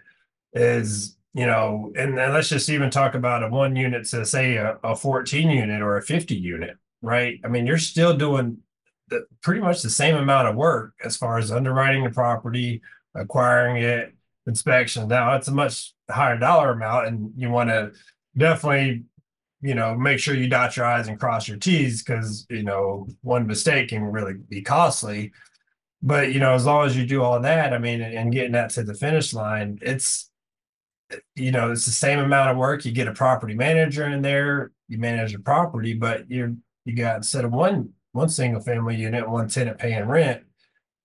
Is 0.52 1.16
you 1.32 1.46
know 1.46 1.92
and, 1.96 2.18
and 2.18 2.32
let's 2.32 2.48
just 2.48 2.68
even 2.68 2.90
talk 2.90 3.14
about 3.14 3.44
a 3.44 3.48
one 3.48 3.76
unit 3.76 4.04
to 4.08 4.26
say 4.26 4.56
a, 4.56 4.78
a 4.82 4.96
14 4.96 5.48
unit 5.48 5.82
or 5.82 5.96
a 5.96 6.02
50 6.02 6.34
unit 6.34 6.76
right? 7.02 7.38
I 7.44 7.48
mean 7.48 7.66
you're 7.66 7.78
still 7.78 8.16
doing 8.16 8.58
the, 9.08 9.26
pretty 9.42 9.60
much 9.60 9.82
the 9.82 9.90
same 9.90 10.16
amount 10.16 10.48
of 10.48 10.56
work 10.56 10.94
as 11.04 11.16
far 11.16 11.38
as 11.38 11.52
underwriting 11.52 12.02
the 12.02 12.10
property 12.10 12.80
acquiring 13.14 13.76
it 13.76 14.14
inspection. 14.46 15.06
Now 15.06 15.36
it's 15.36 15.48
a 15.48 15.52
much 15.52 15.92
higher 16.10 16.38
dollar 16.38 16.72
amount 16.72 17.06
and 17.06 17.32
you 17.36 17.50
want 17.50 17.70
to 17.70 17.92
definitely 18.36 19.04
you 19.62 19.74
know, 19.74 19.94
make 19.94 20.18
sure 20.18 20.34
you 20.34 20.48
dot 20.48 20.76
your 20.76 20.86
I's 20.86 21.08
and 21.08 21.20
cross 21.20 21.46
your 21.46 21.58
T's 21.58 22.02
because, 22.02 22.46
you 22.48 22.62
know, 22.62 23.06
one 23.22 23.46
mistake 23.46 23.88
can 23.88 24.04
really 24.04 24.34
be 24.34 24.62
costly. 24.62 25.32
But, 26.02 26.32
you 26.32 26.40
know, 26.40 26.54
as 26.54 26.64
long 26.64 26.86
as 26.86 26.96
you 26.96 27.04
do 27.06 27.22
all 27.22 27.40
that, 27.40 27.74
I 27.74 27.78
mean, 27.78 28.00
and 28.00 28.32
getting 28.32 28.52
that 28.52 28.70
to 28.70 28.82
the 28.82 28.94
finish 28.94 29.34
line, 29.34 29.78
it's, 29.82 30.30
you 31.36 31.50
know, 31.50 31.72
it's 31.72 31.84
the 31.84 31.92
same 31.92 32.20
amount 32.20 32.50
of 32.50 32.56
work. 32.56 32.86
You 32.86 32.92
get 32.92 33.08
a 33.08 33.12
property 33.12 33.54
manager 33.54 34.06
in 34.06 34.22
there, 34.22 34.72
you 34.88 34.96
manage 34.96 35.32
the 35.32 35.40
property, 35.40 35.92
but 35.92 36.30
you're, 36.30 36.54
you 36.86 36.94
got 36.94 37.16
instead 37.16 37.44
of 37.44 37.52
one, 37.52 37.90
one 38.12 38.30
single 38.30 38.62
family 38.62 38.96
unit, 38.96 39.28
one 39.28 39.48
tenant 39.48 39.78
paying 39.78 40.06
rent, 40.06 40.42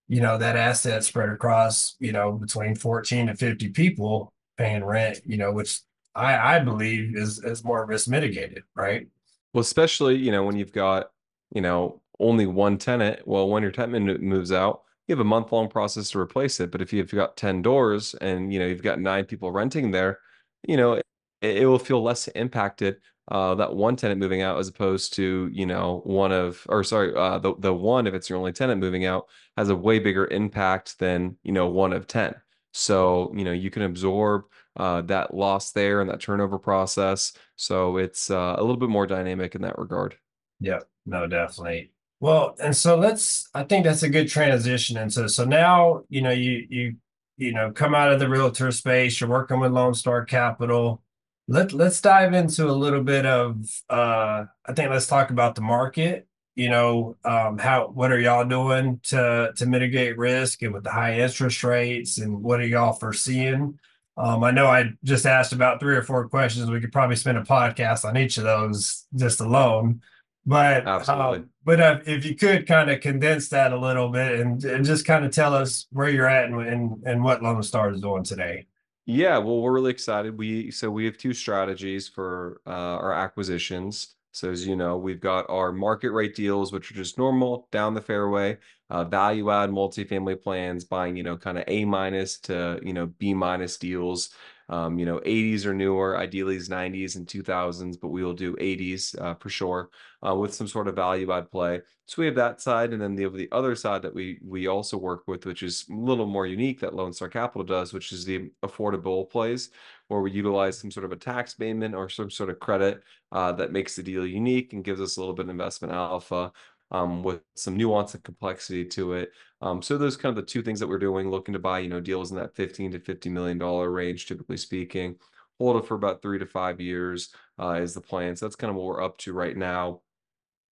you 0.08 0.22
know, 0.22 0.38
that 0.38 0.56
asset 0.56 1.04
spread 1.04 1.30
across, 1.30 1.98
you 2.00 2.14
know, 2.14 2.32
between 2.32 2.76
14 2.76 3.28
to 3.28 3.36
50 3.36 3.70
people 3.70 4.32
paying 4.58 4.84
rent, 4.84 5.20
you 5.26 5.36
know, 5.36 5.52
which 5.52 5.82
I, 6.16 6.56
I 6.56 6.60
believe 6.60 7.16
is 7.16 7.44
is 7.44 7.64
more 7.64 7.86
risk 7.86 8.08
mitigated, 8.08 8.64
right? 8.76 9.08
Well, 9.54 9.62
especially, 9.62 10.18
you 10.18 10.32
know, 10.32 10.44
when 10.44 10.56
you've 10.56 10.74
got, 10.74 11.12
you 11.54 11.62
know, 11.62 12.02
only 12.20 12.46
one 12.46 12.78
tenant, 12.78 13.26
well, 13.26 13.50
when 13.50 13.64
your 13.64 13.72
tenant 13.72 14.22
moves 14.22 14.52
out, 14.52 14.82
you 15.08 15.14
have 15.14 15.22
a 15.22 15.28
month 15.28 15.52
long 15.52 15.70
process 15.70 16.10
to 16.12 16.20
replace 16.20 16.60
it. 16.60 16.72
But 16.72 16.82
if 16.82 16.92
you've 16.92 17.12
got 17.12 17.38
10 17.38 17.62
doors 17.62 18.16
and, 18.16 18.52
you 18.52 18.60
know, 18.60 18.66
you've 18.66 18.84
got 18.84 19.00
nine 19.00 19.26
people 19.26 19.52
renting 19.52 19.92
there, 19.92 20.20
you 20.68 20.78
know, 20.78 20.94
it, 20.94 21.04
it 21.42 21.66
will 21.68 21.80
feel 21.80 22.02
less 22.02 22.28
impacted 22.30 22.98
uh, 23.32 23.56
that 23.56 23.74
one 23.74 23.96
tenant 23.96 24.20
moving 24.20 24.42
out 24.42 24.60
as 24.60 24.68
opposed 24.68 25.14
to 25.14 25.50
you 25.52 25.66
know 25.66 26.02
one 26.04 26.32
of 26.32 26.64
or 26.70 26.84
sorry 26.84 27.14
uh, 27.16 27.40
the 27.40 27.56
the 27.60 27.74
one 27.74 28.06
if 28.06 28.14
it's 28.14 28.30
your 28.30 28.38
only 28.38 28.52
tenant 28.52 28.80
moving 28.80 29.06
out 29.06 29.26
has 29.58 29.70
a 29.70 29.76
way 29.76 29.98
bigger 29.98 30.28
impact 30.28 31.00
than 31.00 31.36
you 31.44 31.52
know 31.52 31.68
one 31.68 31.94
of 31.94 32.06
ten. 32.08 32.36
So 32.74 33.34
you 33.36 33.44
know 33.44 33.52
you 33.52 33.72
can 33.72 33.82
absorb 33.82 34.44
uh, 34.78 35.02
that 35.04 35.34
loss 35.34 35.72
there 35.72 36.02
and 36.02 36.10
that 36.10 36.22
turnover 36.22 36.60
process. 36.60 37.34
So 37.56 37.98
it's 37.98 38.30
uh, 38.30 38.56
a 38.58 38.62
little 38.62 38.78
bit 38.78 38.90
more 38.90 39.08
dynamic 39.08 39.56
in 39.56 39.62
that 39.62 39.78
regard. 39.78 40.16
Yep, 40.60 40.88
no, 41.06 41.28
definitely. 41.28 41.92
Well, 42.20 42.56
and 42.62 42.76
so 42.76 42.96
let's. 42.98 43.50
I 43.54 43.64
think 43.64 43.86
that's 43.86 44.04
a 44.04 44.10
good 44.10 44.30
transition 44.30 44.98
into. 44.98 45.14
So 45.14 45.28
so 45.28 45.46
now 45.46 46.04
you 46.10 46.22
know 46.22 46.32
you 46.32 46.66
you 46.70 46.96
you 47.38 47.52
know 47.52 47.72
come 47.72 47.94
out 47.94 48.12
of 48.12 48.20
the 48.20 48.30
realtor 48.30 48.72
space. 48.72 49.20
You're 49.20 49.30
working 49.30 49.60
with 49.60 49.72
Lone 49.72 49.94
Star 49.94 50.26
Capital. 50.26 51.02
Let 51.48 51.74
Let's 51.74 52.02
dive 52.02 52.34
into 52.34 52.70
a 52.70 52.72
little 52.72 53.04
bit 53.04 53.26
of. 53.26 53.58
uh 53.90 54.46
I 54.66 54.74
think 54.74 54.90
let's 54.90 55.08
talk 55.08 55.30
about 55.30 55.56
the 55.56 55.62
market. 55.62 56.28
You 56.56 56.70
know, 56.70 57.18
um, 57.26 57.58
how 57.58 57.88
what 57.90 58.12
are 58.14 58.20
y'all 58.20 58.46
doing 58.46 59.02
to 59.04 59.52
to 59.58 59.66
mitigate 59.66 60.18
risk 60.18 60.62
and 60.64 60.74
with 60.74 60.86
the 60.86 60.92
high 60.92 61.20
interest 61.20 61.64
rates 61.64 62.18
and 62.18 62.42
what 62.42 62.62
are 62.62 62.66
y'all 62.66 62.94
foreseeing? 62.94 63.78
Um, 64.18 64.44
I 64.44 64.52
know 64.52 64.68
I 64.68 64.92
just 65.04 65.26
asked 65.26 65.52
about 65.52 65.80
three 65.80 65.96
or 65.96 66.02
four 66.02 66.28
questions. 66.30 66.70
We 66.70 66.80
could 66.80 66.92
probably 66.92 67.18
spend 67.18 67.38
a 67.38 67.42
podcast 67.42 68.06
on 68.06 68.18
each 68.18 68.38
of 68.38 68.44
those 68.44 69.06
just 69.16 69.42
alone. 69.42 70.02
But 70.46 70.88
um, 70.88 71.50
but 71.64 71.80
uh, 71.80 72.00
if 72.06 72.24
you 72.24 72.36
could 72.36 72.68
kind 72.68 72.92
of 72.92 73.02
condense 73.02 73.50
that 73.50 73.74
a 73.74 73.80
little 73.80 74.10
bit 74.10 74.40
and, 74.40 74.64
and 74.64 74.86
just 74.86 75.06
kind 75.06 75.26
of 75.26 75.32
tell 75.32 75.56
us 75.56 75.88
where 75.92 76.10
you're 76.10 76.30
at 76.30 76.46
and, 76.46 76.62
and, 76.62 77.04
and 77.04 77.24
what 77.24 77.42
Lone 77.42 77.64
Star 77.64 77.92
is 77.92 78.00
doing 78.00 78.24
today. 78.24 78.68
Yeah, 79.08 79.38
well, 79.40 79.62
we're 79.62 79.74
really 79.74 79.92
excited. 79.92 80.38
We 80.38 80.72
so 80.72 80.90
we 80.90 81.06
have 81.06 81.18
two 81.18 81.34
strategies 81.34 82.08
for 82.08 82.62
uh, 82.66 82.70
our 82.70 83.14
acquisitions. 83.14 84.15
So 84.36 84.52
as 84.52 84.68
you 84.68 84.76
know, 84.76 84.98
we've 84.98 85.22
got 85.22 85.50
our 85.50 85.72
market 85.72 86.12
rate 86.12 86.36
deals, 86.36 86.74
which 86.74 86.92
are 86.92 86.94
just 86.94 87.18
normal 87.18 87.70
down 87.72 87.94
the 87.94 88.02
fairway, 88.02 88.58
uh, 88.90 89.06
value 89.06 89.50
add 89.50 89.70
multifamily 89.70 90.44
plans, 90.44 90.84
buying 90.84 91.16
you 91.16 91.24
know 91.24 91.38
kind 91.38 91.58
of 91.58 91.64
A 91.70 91.86
minus 91.86 92.38
to 92.42 92.78
you 92.84 92.92
know 92.92 93.06
B 93.06 93.34
minus 93.34 93.78
deals. 93.78 94.32
Um, 94.68 94.98
you 94.98 95.06
know, 95.06 95.20
80s 95.20 95.68
or 95.68 95.76
newer, 95.76 96.18
ideally 96.18 96.58
90s 96.58 97.18
and 97.18 97.28
2000s, 97.28 97.98
but 97.98 98.08
we 98.08 98.24
will 98.24 98.34
do 98.34 98.56
80s 98.56 99.16
uh, 99.22 99.36
for 99.36 99.48
sure 99.48 99.92
uh, 100.28 100.34
with 100.34 100.56
some 100.56 100.68
sort 100.68 100.88
of 100.88 100.96
value 100.96 101.32
add 101.32 101.52
play. 101.52 101.82
So 102.08 102.20
we 102.20 102.26
have 102.26 102.36
that 102.36 102.62
side, 102.62 102.92
and 102.92 103.00
then 103.02 103.16
the 103.16 103.30
the 103.30 103.48
other 103.52 103.76
side 103.76 104.02
that 104.02 104.14
we 104.14 104.40
we 104.44 104.68
also 104.68 104.98
work 104.98 105.28
with, 105.28 105.46
which 105.46 105.62
is 105.62 105.86
a 105.90 105.94
little 105.94 106.26
more 106.26 106.48
unique 106.48 106.80
that 106.80 106.96
Lone 106.96 107.14
Star 107.14 107.30
Capital 107.30 107.64
does, 107.64 107.94
which 107.94 108.12
is 108.12 108.26
the 108.26 108.50
affordable 108.64 109.30
plays, 109.30 109.70
where 110.08 110.22
we 110.22 110.32
utilize 110.32 110.78
some 110.78 110.92
sort 110.92 111.06
of 111.06 111.12
a 111.12 111.16
tax 111.16 111.54
abatement 111.54 111.96
or 111.96 112.10
some 112.10 112.30
sort 112.30 112.50
of 112.50 112.60
credit 112.60 113.02
uh, 113.32 113.52
that 113.52 113.72
makes 113.72 113.96
the 113.96 114.04
deal 114.04 114.26
unique 114.26 114.74
and 114.74 114.84
gives 114.84 115.02
us 115.02 115.18
a 115.18 115.20
little 115.20 115.34
bit 115.36 115.46
of 115.46 115.50
investment 115.50 115.94
alpha 115.94 116.52
um, 116.92 117.24
with 117.24 117.42
some 117.56 117.76
nuance 117.76 118.14
and 118.14 118.24
complexity 118.24 118.86
to 118.86 119.14
it. 119.14 119.32
Um, 119.62 119.82
so 119.82 119.98
those 119.98 120.18
kind 120.18 120.30
of 120.30 120.36
the 120.36 120.50
two 120.50 120.62
things 120.62 120.80
that 120.80 120.88
we're 120.88 121.00
doing, 121.00 121.30
looking 121.30 121.54
to 121.54 121.60
buy, 121.60 121.80
you 121.80 121.90
know, 121.90 122.00
deals 122.00 122.32
in 122.32 122.38
that 122.38 122.56
15 122.56 122.92
to 122.92 123.00
50 123.00 123.30
million 123.30 123.58
dollar 123.58 123.90
range, 123.90 124.28
typically 124.28 124.58
speaking. 124.58 125.16
Hold 125.60 125.78
it 125.78 125.88
for 125.88 125.96
about 125.96 126.22
three 126.22 126.38
to 126.38 126.46
five 126.46 126.82
years 126.82 127.34
uh, 127.60 127.80
is 127.82 127.94
the 127.94 128.02
plan. 128.02 128.36
So 128.36 128.46
that's 128.46 128.56
kind 128.56 128.70
of 128.70 128.76
what 128.76 128.86
we're 128.86 129.04
up 129.04 129.18
to 129.20 129.34
right 129.34 129.56
now. 129.56 130.02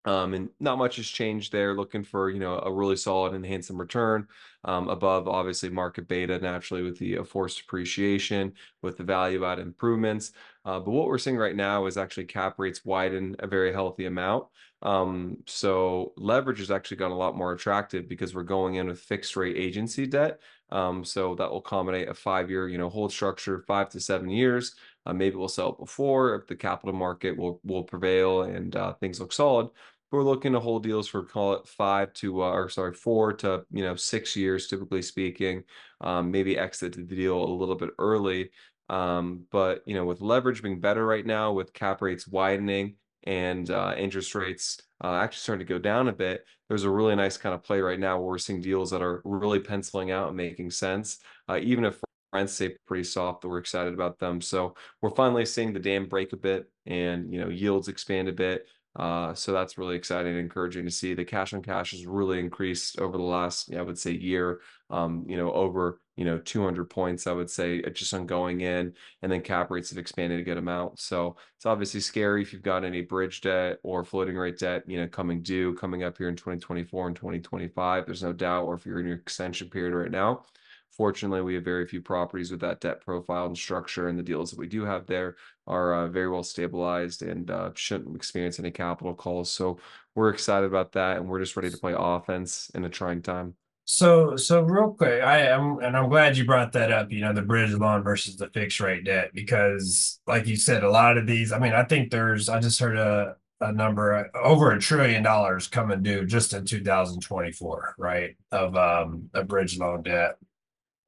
Um, 0.05 0.34
and 0.34 0.50
not 0.60 0.79
much 0.79 0.96
has 0.96 1.05
changed 1.05 1.51
there. 1.51 1.75
Looking 1.75 2.03
for 2.03 2.29
you 2.29 2.39
know 2.39 2.60
a 2.60 2.72
really 2.72 2.96
solid 2.96 3.34
and 3.34 3.46
handsome 3.46 3.79
return 3.79 4.27
um, 4.63 4.89
above 4.89 5.27
obviously 5.27 5.70
market 5.70 6.08
beta 6.08 6.39
naturally 6.39 6.84
with 6.84 6.98
the 6.98 7.20
uh, 7.20 7.24
forced 7.24 7.62
appreciation 7.62 8.53
with 8.81 8.98
the 8.98 9.03
value 9.03 9.46
add 9.46 9.60
improvements. 9.60 10.31
Uh, 10.65 10.79
but 10.79 10.91
what 10.91 11.08
we're 11.08 11.17
seeing 11.17 11.38
right 11.38 11.55
now 11.55 11.86
is 11.86 11.98
actually 11.98 12.25
cap 12.25 12.55
rates 12.58 12.86
widen 12.86 13.36
a 13.39 13.48
very 13.48 13.72
healthy 13.74 14.05
amount. 14.05 14.46
Um, 14.84 15.38
so 15.46 16.13
leverage 16.17 16.60
has 16.60 16.72
actually 16.72 16.98
gotten 16.98 17.15
a 17.15 17.20
lot 17.20 17.38
more 17.38 17.53
attractive 17.53 18.08
because 18.08 18.34
we're 18.34 18.43
going 18.43 18.75
in 18.75 18.88
with 18.88 19.00
fixed 19.00 19.36
rate 19.36 19.58
agency 19.58 20.08
debt. 20.08 20.39
Um, 20.72 21.03
so 21.03 21.36
that 21.36 21.51
will 21.51 21.60
accommodate 21.60 22.10
a 22.10 22.13
five 22.13 22.50
year, 22.50 22.67
you 22.67 22.77
know, 22.77 22.89
hold 22.89 23.12
structure, 23.12 23.63
five 23.67 23.89
to 23.89 24.00
seven 24.00 24.29
years. 24.29 24.75
Uh, 25.05 25.13
maybe 25.13 25.36
we'll 25.36 25.48
sell 25.48 25.70
it 25.70 25.79
before 25.79 26.36
if 26.36 26.48
the 26.48 26.55
capital 26.55 26.93
market 26.93 27.38
will 27.38 27.60
will 27.63 27.84
prevail 27.84 28.43
and 28.43 28.75
uh, 28.75 28.93
things 28.93 29.20
look 29.20 29.34
solid. 29.34 29.67
But 30.12 30.17
we're 30.17 30.24
looking 30.24 30.53
to 30.53 30.60
hold 30.60 30.84
deals 30.84 31.08
for 31.08 31.24
call 31.24 31.53
it 31.53 31.67
five 31.67 32.13
to 32.15 32.43
uh, 32.43 32.51
or 32.51 32.70
sorry 32.70 32.93
four 32.93 33.34
to 33.34 33.65
you 33.72 33.84
know 33.84 33.96
six 33.96 34.36
years, 34.36 34.67
typically 34.67 35.01
speaking. 35.01 35.63
Um, 36.01 36.31
maybe 36.31 36.58
exit 36.58 36.93
the 36.93 37.03
deal 37.03 37.43
a 37.43 37.46
little 37.46 37.75
bit 37.75 37.91
early. 37.98 38.51
Um, 38.89 39.46
but 39.51 39.84
you 39.86 39.96
know, 39.96 40.05
with 40.05 40.22
leverage 40.22 40.62
being 40.62 40.81
better 40.81 41.05
right 41.05 41.25
now, 41.25 41.53
with 41.53 41.74
cap 41.74 42.01
rates 42.01 42.27
widening 42.27 42.96
and 43.24 43.70
uh, 43.70 43.93
interest 43.98 44.36
rates 44.36 44.81
uh, 45.03 45.15
actually 45.15 45.39
starting 45.39 45.65
to 45.65 45.74
go 45.74 45.79
down 45.79 46.10
a 46.10 46.13
bit, 46.13 46.46
there's 46.67 46.84
a 46.84 46.89
really 46.89 47.15
nice 47.15 47.38
kind 47.38 47.55
of 47.55 47.63
play 47.63 47.79
right 47.79 48.00
now 48.00 48.17
where 48.17 48.27
we're 48.27 48.38
seeing 48.38 48.62
deals 48.62 48.91
that 48.91 49.01
are 49.01 49.22
really 49.24 49.60
penciling 49.60 50.12
out 50.12 50.27
and 50.27 50.38
making 50.38 50.72
sense. 50.72 51.20
Uh, 51.50 51.60
even 51.62 51.86
if 51.86 52.01
rents 52.34 52.54
stay 52.54 52.76
pretty 52.88 53.04
soft, 53.04 53.42
that 53.42 53.50
we're 53.50 53.58
excited 53.58 53.94
about 53.94 54.20
them. 54.20 54.42
So 54.42 54.76
we're 55.02 55.10
finally 55.12 55.46
seeing 55.46 55.74
the 55.74 55.80
dam 55.80 56.08
break 56.08 56.34
a 56.34 56.38
bit 56.38 56.70
and 56.86 57.32
you 57.32 57.40
know 57.40 57.50
yields 57.50 57.88
expand 57.88 58.28
a 58.28 58.34
bit. 58.34 58.68
Uh, 58.94 59.34
so 59.34 59.54
that's 59.54 59.78
really 59.78 59.96
exciting 59.96 60.32
and 60.34 60.42
encouraging 60.42 60.84
to 60.84 60.92
see. 60.92 61.14
The 61.14 61.24
cash 61.24 61.54
on 61.54 61.62
cash 61.62 61.92
has 61.92 62.06
really 62.06 62.40
increased 62.40 63.00
over 63.00 63.18
the 63.18 63.24
last, 63.24 63.74
I 63.74 63.82
would 63.82 63.98
say, 63.98 64.12
year. 64.12 64.60
Um, 64.90 65.24
you 65.28 65.38
know, 65.38 65.54
over 65.54 66.02
you 66.18 66.26
know 66.26 66.38
200 66.40 66.90
points, 66.90 67.26
I 67.26 67.32
would 67.32 67.50
say, 67.50 67.82
just 67.92 68.14
on 68.14 68.26
going 68.26 68.62
in, 68.62 68.94
and 69.22 69.32
then 69.32 69.42
cap 69.42 69.72
rates 69.72 69.90
have 69.92 69.98
expanded 69.98 70.42
a 70.42 70.44
good 70.44 70.58
amount. 70.58 71.00
So 71.00 71.38
it's 71.56 71.66
obviously 71.66 72.02
scary 72.02 72.42
if 72.42 72.52
you've 72.52 72.62
got 72.62 72.84
any 72.84 73.02
bridge 73.02 73.40
debt 73.40 73.78
or 73.84 74.04
floating 74.04 74.36
rate 74.36 74.60
debt, 74.60 74.84
you 74.88 75.00
know, 75.00 75.08
coming 75.08 75.42
due, 75.42 75.74
coming 75.76 76.04
up 76.04 76.18
here 76.18 76.28
in 76.28 76.36
2024 76.36 77.08
and 77.08 77.16
2025. 77.16 78.06
There's 78.06 78.24
no 78.24 78.34
doubt, 78.34 78.66
or 78.66 78.74
if 78.76 78.86
you're 78.86 79.00
in 79.00 79.08
your 79.08 79.16
extension 79.16 79.70
period 79.70 79.96
right 79.96 80.12
now. 80.12 80.44
Fortunately, 80.91 81.41
we 81.41 81.55
have 81.55 81.63
very 81.63 81.88
few 81.88 82.01
properties 82.01 82.51
with 82.51 82.60
that 82.62 82.81
debt 82.81 83.01
profile 83.01 83.45
and 83.45 83.57
structure, 83.57 84.10
and 84.10 84.19
the 84.19 84.24
deals 84.24 84.51
that 84.51 84.60
we 84.60 84.67
do 84.67 84.83
have 84.83 85.07
there 85.07 85.38
are 85.65 85.93
uh, 85.93 86.07
very 86.07 86.29
well 86.29 86.43
stabilized 86.43 87.21
and 87.21 87.50
uh, 87.50 87.71
shouldn't 87.75 88.15
experience 88.15 88.60
any 88.60 88.71
capital 88.71 89.13
calls. 89.13 89.50
So 89.50 89.79
we're 90.15 90.29
excited 90.29 90.65
about 90.65 90.91
that, 90.93 91.17
and 91.17 91.29
we're 91.29 91.39
just 91.39 91.55
ready 91.55 91.69
to 91.69 91.77
play 91.77 91.93
offense 91.98 92.69
in 92.75 92.83
a 92.83 92.89
trying 92.89 93.21
time. 93.21 93.55
So, 93.86 94.36
so 94.36 94.62
real 94.62 94.93
quick, 94.93 95.24
I 95.24 95.48
am, 95.48 95.79
and 95.79 95.98
I'm 95.98 96.10
glad 96.10 96.38
you 96.38 96.45
brought 96.45 96.74
that 96.74 96.91
up. 96.91 97.12
You 97.12 97.21
know, 97.21 97.33
the 97.33 97.41
bridge 97.41 97.71
loan 97.71 98.03
versus 98.03 98.36
the 98.36 98.50
fixed 98.50 98.79
rate 98.79 99.05
debt, 99.05 99.31
because, 99.33 100.19
like 100.27 100.45
you 100.45 100.55
said, 100.55 100.83
a 100.83 100.89
lot 100.89 101.17
of 101.17 101.25
these. 101.25 101.51
I 101.51 101.60
mean, 101.60 101.74
I 101.74 101.83
think 101.83 102.12
there's. 102.12 102.50
I 102.50 102.60
just 102.60 102.79
heard 102.79 102.98
a 102.98 103.36
a 103.62 103.71
number 103.71 104.29
over 104.36 104.71
a 104.71 104.79
trillion 104.79 105.24
dollars 105.24 105.67
coming 105.67 106.01
due 106.03 106.25
just 106.25 106.53
in 106.53 106.65
2024, 106.65 107.95
right? 107.98 108.36
Of 108.51 108.75
um, 108.75 109.29
a 109.33 109.43
bridge 109.43 109.77
loan 109.77 110.03
debt 110.03 110.36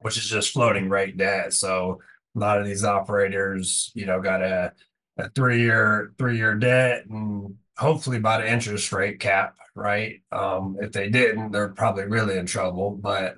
which 0.04 0.18
is 0.18 0.28
just 0.28 0.52
floating 0.52 0.90
rate 0.90 1.16
debt. 1.16 1.54
So 1.54 1.98
a 2.36 2.38
lot 2.38 2.60
of 2.60 2.66
these 2.66 2.84
operators, 2.84 3.90
you 3.94 4.04
know, 4.04 4.20
got 4.20 4.42
a, 4.42 4.74
a 5.16 5.30
three 5.30 5.62
year 5.62 6.12
three 6.18 6.36
year 6.36 6.54
debt 6.56 7.06
and 7.06 7.54
hopefully 7.78 8.18
by 8.18 8.36
the 8.36 8.52
interest 8.52 8.92
rate 8.92 9.18
cap, 9.18 9.56
right? 9.74 10.20
Um, 10.30 10.76
if 10.78 10.92
they 10.92 11.08
didn't, 11.08 11.52
they're 11.52 11.70
probably 11.70 12.04
really 12.04 12.36
in 12.36 12.44
trouble. 12.44 12.90
But 12.90 13.36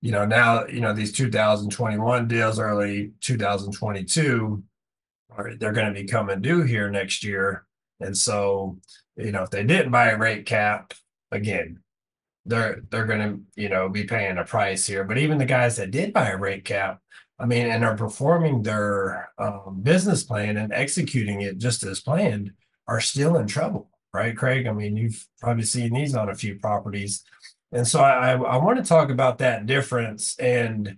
you 0.00 0.10
know, 0.10 0.26
now 0.26 0.66
you 0.66 0.80
know 0.80 0.92
these 0.92 1.12
2021 1.12 2.26
deals, 2.26 2.58
early 2.58 3.12
2022, 3.20 4.64
are 5.30 5.54
they're 5.54 5.70
going 5.70 5.94
to 5.94 6.00
be 6.00 6.08
coming 6.08 6.42
due 6.42 6.62
here 6.62 6.90
next 6.90 7.22
year. 7.22 7.66
And 8.00 8.18
so, 8.18 8.78
you 9.16 9.30
know, 9.30 9.44
if 9.44 9.50
they 9.50 9.62
didn't 9.62 9.92
buy 9.92 10.08
a 10.08 10.18
rate 10.18 10.44
cap, 10.44 10.92
again, 11.30 11.78
they're 12.50 12.82
they're 12.90 13.06
going 13.06 13.20
to 13.20 13.62
you 13.62 13.68
know 13.68 13.88
be 13.88 14.04
paying 14.04 14.38
a 14.38 14.44
price 14.44 14.86
here. 14.86 15.04
But 15.04 15.18
even 15.18 15.38
the 15.38 15.46
guys 15.46 15.76
that 15.76 15.90
did 15.90 16.12
buy 16.12 16.28
a 16.28 16.36
rate 16.36 16.64
cap, 16.64 17.00
I 17.38 17.46
mean, 17.46 17.66
and 17.66 17.84
are 17.84 17.96
performing 17.96 18.62
their 18.62 19.30
um, 19.38 19.80
business 19.82 20.22
plan 20.22 20.56
and 20.56 20.72
executing 20.72 21.40
it 21.40 21.58
just 21.58 21.82
as 21.84 22.00
planned, 22.00 22.52
are 22.86 23.00
still 23.00 23.36
in 23.36 23.46
trouble, 23.46 23.88
right, 24.12 24.36
Craig? 24.36 24.66
I 24.66 24.72
mean, 24.72 24.96
you've 24.96 25.26
probably 25.40 25.64
seen 25.64 25.94
these 25.94 26.14
on 26.14 26.28
a 26.28 26.34
few 26.34 26.58
properties. 26.58 27.22
And 27.72 27.86
so 27.86 28.00
I, 28.00 28.32
I 28.32 28.56
want 28.56 28.78
to 28.78 28.84
talk 28.84 29.10
about 29.10 29.38
that 29.38 29.66
difference 29.66 30.36
and 30.38 30.96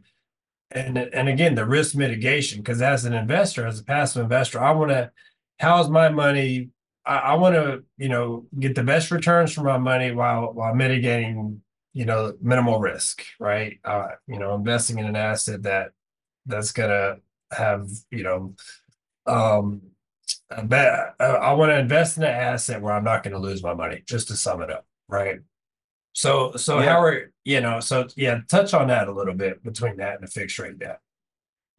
and 0.71 0.97
and 0.97 1.29
again 1.29 1.55
the 1.55 1.67
risk 1.67 1.95
mitigation 1.95 2.59
because 2.61 2.81
as 2.81 3.05
an 3.05 3.13
investor, 3.13 3.67
as 3.67 3.79
a 3.79 3.85
passive 3.85 4.23
investor, 4.23 4.61
I 4.61 4.71
want 4.73 4.91
to 4.91 5.13
house 5.59 5.89
my 5.89 6.09
money. 6.09 6.71
I, 7.05 7.17
I 7.17 7.35
want 7.35 7.55
to 7.55 7.85
you 7.99 8.09
know 8.09 8.47
get 8.59 8.75
the 8.75 8.85
best 8.85 9.11
returns 9.11 9.53
for 9.53 9.63
my 9.63 9.79
money 9.79 10.13
while 10.13 10.53
while 10.53 10.75
mitigating 10.75 11.63
you 11.93 12.05
know 12.05 12.35
minimal 12.41 12.81
risk, 12.81 13.25
right? 13.39 13.79
Uh, 13.85 14.09
you 14.27 14.39
know, 14.39 14.55
investing 14.55 14.99
in 14.99 15.07
an 15.07 15.17
asset 15.17 15.63
that 15.63 15.91
that's 16.47 16.73
gonna 16.73 17.17
have 17.53 17.89
you 18.11 18.23
know 18.23 18.55
um 19.27 19.83
I 20.51 20.63
bet 20.63 21.15
I 21.21 21.53
want 21.55 21.71
to 21.71 21.79
invest 21.79 22.17
in 22.17 22.25
an 22.25 22.31
asset 22.31 22.81
where 22.81 22.93
I'm 22.93 23.05
not 23.05 23.23
going 23.23 23.35
to 23.35 23.41
lose 23.41 23.63
my 23.63 23.75
money. 23.75 24.03
Just 24.07 24.29
to 24.29 24.37
sum 24.37 24.63
it 24.63 24.71
up, 24.71 24.87
right? 25.09 25.41
So, 26.13 26.53
so 26.57 26.81
yeah. 26.81 26.91
how 26.91 27.03
are 27.03 27.33
you 27.45 27.61
know? 27.61 27.81
So, 27.81 28.07
yeah, 28.17 28.41
touch 28.49 28.75
on 28.75 28.89
that 28.89 29.09
a 29.09 29.13
little 29.13 29.35
bit 29.35 29.63
between 29.63 29.97
that 29.97 30.17
and 30.17 30.23
the 30.23 30.31
fixed 30.31 30.59
rate 30.59 30.79
debt. 30.79 31.01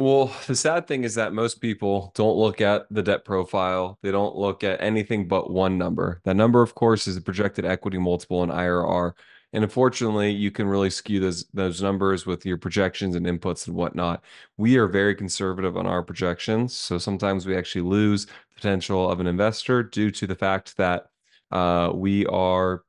Well, 0.04 0.36
the 0.48 0.56
sad 0.56 0.86
thing 0.86 1.06
is 1.06 1.16
that 1.16 1.32
most 1.32 1.62
people 1.62 2.12
don't 2.14 2.36
look 2.36 2.60
at 2.60 2.88
the 2.92 3.02
debt 3.02 3.24
profile. 3.24 3.98
They 4.02 4.12
don't 4.12 4.36
look 4.36 4.62
at 4.62 4.82
anything 4.82 5.30
but 5.30 5.50
one 5.50 5.78
number. 5.78 6.20
That 6.26 6.36
number, 6.36 6.62
of 6.62 6.76
course, 6.76 7.08
is 7.08 7.16
the 7.16 7.22
projected 7.22 7.64
equity 7.64 7.98
multiple 7.98 8.44
and 8.44 8.52
IRR. 8.52 9.14
And 9.54 9.64
unfortunately, 9.64 10.30
you 10.30 10.52
can 10.52 10.68
really 10.68 10.90
skew 10.90 11.22
those 11.22 11.46
those 11.54 11.82
numbers 11.82 12.26
with 12.26 12.46
your 12.46 12.58
projections 12.58 13.16
and 13.16 13.26
inputs 13.26 13.66
and 13.66 13.78
whatnot. 13.78 14.22
We 14.58 14.76
are 14.76 14.88
very 14.88 15.16
conservative 15.16 15.78
on 15.78 15.88
our 15.88 16.04
projections, 16.04 16.76
so 16.76 16.98
sometimes 16.98 17.46
we 17.46 17.56
actually 17.56 17.84
lose 17.84 18.28
potential 18.56 19.10
of 19.10 19.22
an 19.22 19.28
investor 19.28 19.84
due 19.84 20.12
to 20.12 20.28
the 20.28 20.36
fact 20.36 20.76
that 20.76 21.12
uh, 21.52 21.94
we 21.96 22.26
are 22.26 22.84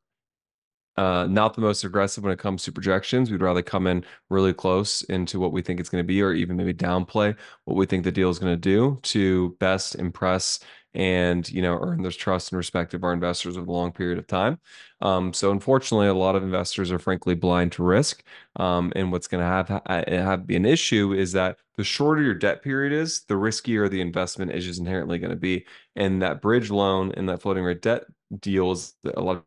uh, 0.97 1.27
not 1.29 1.55
the 1.55 1.61
most 1.61 1.85
aggressive 1.85 2.25
when 2.25 2.33
it 2.33 2.39
comes 2.39 2.63
to 2.65 2.73
projections. 2.73 3.31
We'd 3.31 3.43
rather 3.43 3.63
come 3.63 3.87
in 3.87 4.05
really 4.31 4.53
close 4.53 5.03
into 5.03 5.41
what 5.41 5.53
we 5.53 5.63
think 5.63 5.81
it's 5.81 5.89
going 5.89 6.03
to 6.03 6.07
be, 6.07 6.23
or 6.23 6.33
even 6.33 6.57
maybe 6.57 6.75
downplay 6.75 7.37
what 7.65 7.77
we 7.77 7.87
think 7.87 8.05
the 8.05 8.13
deal 8.13 8.31
is 8.31 8.39
going 8.39 8.53
to 8.53 8.57
do 8.57 8.99
to 9.03 9.51
best 9.61 9.97
impress 9.97 10.61
and 10.95 11.51
you 11.51 11.61
know 11.61 11.77
earn 11.81 12.03
the 12.03 12.11
trust 12.13 12.53
and 12.53 12.57
respect 12.57 12.95
of 12.95 13.03
our 13.03 13.13
investors 13.13 13.57
over 13.57 13.69
a 13.69 13.73
long 13.73 13.93
period 13.93 14.19
of 14.19 14.27
time. 14.27 14.59
Um, 15.01 15.33
so 15.33 15.51
unfortunately, 15.51 16.07
a 16.07 16.15
lot 16.15 16.37
of 16.37 16.43
investors 16.43 16.93
are 16.93 16.99
frankly 16.99 17.35
blind 17.35 17.73
to 17.73 17.83
risk. 17.83 18.23
Um, 18.57 18.93
and 18.95 19.11
what's 19.11 19.27
going 19.27 19.41
to 19.43 19.47
have 19.47 19.83
have 19.87 20.47
be 20.47 20.57
an 20.57 20.67
issue 20.67 21.13
is 21.13 21.33
that 21.33 21.59
the 21.77 21.85
shorter 21.85 22.23
your 22.23 22.35
debt 22.35 22.63
period 22.63 22.93
is, 22.93 23.25
the 23.25 23.35
riskier 23.35 23.91
the 23.91 24.01
investment 24.01 24.53
is 24.53 24.65
just 24.65 24.79
inherently 24.81 25.19
going 25.19 25.31
to 25.31 25.37
be. 25.37 25.67
And 25.97 26.23
that 26.23 26.41
bridge 26.41 26.71
loan 26.71 27.13
and 27.17 27.29
that 27.29 27.43
floating 27.43 27.65
rate 27.65 27.83
debt 27.83 28.05
deals 28.41 28.95
a 29.17 29.21
lot 29.21 29.37
of 29.39 29.45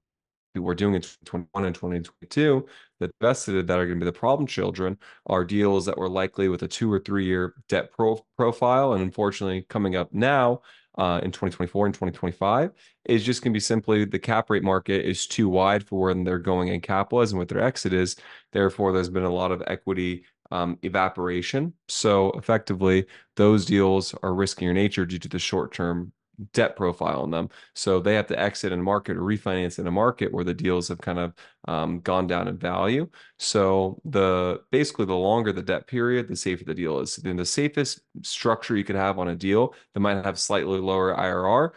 we're 0.55 0.75
doing 0.75 0.95
in 0.95 1.01
2021 1.01 1.65
and 1.65 1.75
2022 1.75 2.65
that 2.99 3.11
vested 3.21 3.67
that 3.67 3.79
are 3.79 3.85
going 3.85 3.99
to 3.99 4.05
be 4.05 4.09
the 4.09 4.17
problem 4.17 4.47
children 4.47 4.97
are 5.27 5.45
deals 5.45 5.85
that 5.85 5.97
were 5.97 6.09
likely 6.09 6.49
with 6.49 6.63
a 6.63 6.67
two 6.67 6.91
or 6.91 6.99
three 6.99 7.25
year 7.25 7.53
debt 7.69 7.91
pro- 7.91 8.25
profile. 8.37 8.93
And 8.93 9.03
unfortunately, 9.03 9.65
coming 9.69 9.95
up 9.95 10.13
now 10.13 10.61
uh, 10.97 11.19
in 11.23 11.31
2024 11.31 11.85
and 11.85 11.93
2025 11.93 12.71
is 13.05 13.23
just 13.23 13.43
going 13.43 13.53
to 13.53 13.55
be 13.55 13.61
simply 13.61 14.03
the 14.03 14.17
cap 14.17 14.49
rate 14.49 14.63
market 14.63 15.05
is 15.05 15.27
too 15.27 15.47
wide 15.47 15.83
for 15.83 16.07
when 16.07 16.23
they're 16.23 16.39
going 16.39 16.69
in 16.69 16.81
capitalize 16.81 17.31
and 17.31 17.39
what 17.39 17.47
their 17.47 17.61
exit 17.61 17.93
is. 17.93 18.15
Therefore, 18.51 18.91
there's 18.91 19.09
been 19.09 19.23
a 19.23 19.33
lot 19.33 19.51
of 19.51 19.61
equity 19.67 20.25
um, 20.51 20.77
evaporation. 20.81 21.73
So 21.87 22.31
effectively, 22.31 23.05
those 23.35 23.65
deals 23.65 24.13
are 24.23 24.31
riskier 24.31 24.73
nature 24.73 25.05
due 25.05 25.19
to 25.19 25.29
the 25.29 25.39
short 25.39 25.73
term 25.73 26.13
debt 26.53 26.75
profile 26.75 27.21
on 27.21 27.31
them. 27.31 27.49
So 27.73 27.99
they 27.99 28.15
have 28.15 28.27
to 28.27 28.39
exit 28.39 28.71
in 28.71 28.79
a 28.79 28.83
market 28.83 29.17
or 29.17 29.21
refinance 29.21 29.79
in 29.79 29.87
a 29.87 29.91
market 29.91 30.31
where 30.31 30.43
the 30.43 30.53
deals 30.53 30.87
have 30.89 30.99
kind 30.99 31.19
of 31.19 31.33
um, 31.67 31.99
gone 32.01 32.27
down 32.27 32.47
in 32.47 32.57
value. 32.57 33.09
So 33.39 33.99
the 34.05 34.61
basically 34.71 35.05
the 35.05 35.15
longer 35.15 35.51
the 35.51 35.63
debt 35.63 35.87
period, 35.87 36.27
the 36.27 36.35
safer 36.35 36.63
the 36.63 36.73
deal 36.73 36.99
is. 36.99 37.15
Then 37.17 37.37
the 37.37 37.45
safest 37.45 38.01
structure 38.21 38.75
you 38.75 38.83
could 38.83 38.95
have 38.95 39.19
on 39.19 39.29
a 39.29 39.35
deal 39.35 39.73
that 39.93 39.99
might 39.99 40.23
have 40.23 40.39
slightly 40.39 40.79
lower 40.79 41.15
IRR 41.15 41.73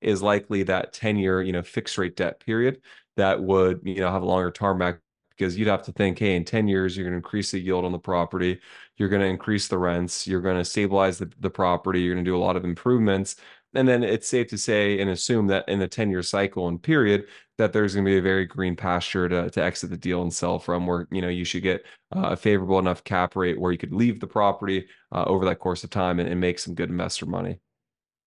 is 0.00 0.22
likely 0.22 0.62
that 0.64 0.92
10 0.92 1.16
year, 1.16 1.42
you 1.42 1.52
know, 1.52 1.62
fixed 1.62 1.98
rate 1.98 2.16
debt 2.16 2.40
period 2.40 2.80
that 3.16 3.42
would, 3.42 3.80
you 3.82 3.96
know, 3.96 4.10
have 4.10 4.22
a 4.22 4.26
longer 4.26 4.50
tarmac 4.50 5.00
because 5.36 5.56
you'd 5.56 5.68
have 5.68 5.82
to 5.84 5.92
think, 5.92 6.18
hey, 6.18 6.36
in 6.36 6.44
10 6.44 6.68
years, 6.68 6.96
you're 6.96 7.04
going 7.04 7.12
to 7.12 7.18
increase 7.18 7.50
the 7.50 7.60
yield 7.60 7.84
on 7.84 7.92
the 7.92 7.98
property, 7.98 8.60
you're 8.96 9.08
going 9.08 9.22
to 9.22 9.28
increase 9.28 9.68
the 9.68 9.78
rents, 9.78 10.26
you're 10.26 10.40
going 10.40 10.56
to 10.56 10.64
stabilize 10.64 11.18
the, 11.18 11.30
the 11.40 11.50
property, 11.50 12.00
you're 12.00 12.14
going 12.14 12.24
to 12.24 12.30
do 12.30 12.36
a 12.36 12.38
lot 12.38 12.56
of 12.56 12.64
improvements 12.64 13.36
and 13.76 13.86
then 13.86 14.02
it's 14.02 14.28
safe 14.28 14.48
to 14.48 14.58
say 14.58 15.00
and 15.00 15.10
assume 15.10 15.46
that 15.48 15.68
in 15.68 15.80
a 15.82 15.88
10 15.88 16.10
year 16.10 16.22
cycle 16.22 16.68
and 16.68 16.82
period, 16.82 17.26
that 17.58 17.72
there's 17.72 17.94
going 17.94 18.04
to 18.04 18.10
be 18.10 18.18
a 18.18 18.22
very 18.22 18.46
green 18.46 18.74
pasture 18.74 19.28
to, 19.28 19.50
to 19.50 19.62
exit 19.62 19.90
the 19.90 19.96
deal 19.96 20.22
and 20.22 20.32
sell 20.32 20.58
from 20.58 20.86
where, 20.86 21.06
you 21.10 21.20
know, 21.20 21.28
you 21.28 21.44
should 21.44 21.62
get 21.62 21.84
uh, 22.14 22.30
a 22.30 22.36
favorable 22.36 22.78
enough 22.78 23.04
cap 23.04 23.36
rate 23.36 23.60
where 23.60 23.72
you 23.72 23.78
could 23.78 23.92
leave 23.92 24.20
the 24.20 24.26
property 24.26 24.86
uh, 25.12 25.24
over 25.26 25.44
that 25.44 25.58
course 25.58 25.84
of 25.84 25.90
time 25.90 26.20
and, 26.20 26.28
and, 26.28 26.40
make 26.40 26.58
some 26.58 26.74
good 26.74 26.90
investor 26.90 27.26
money. 27.26 27.58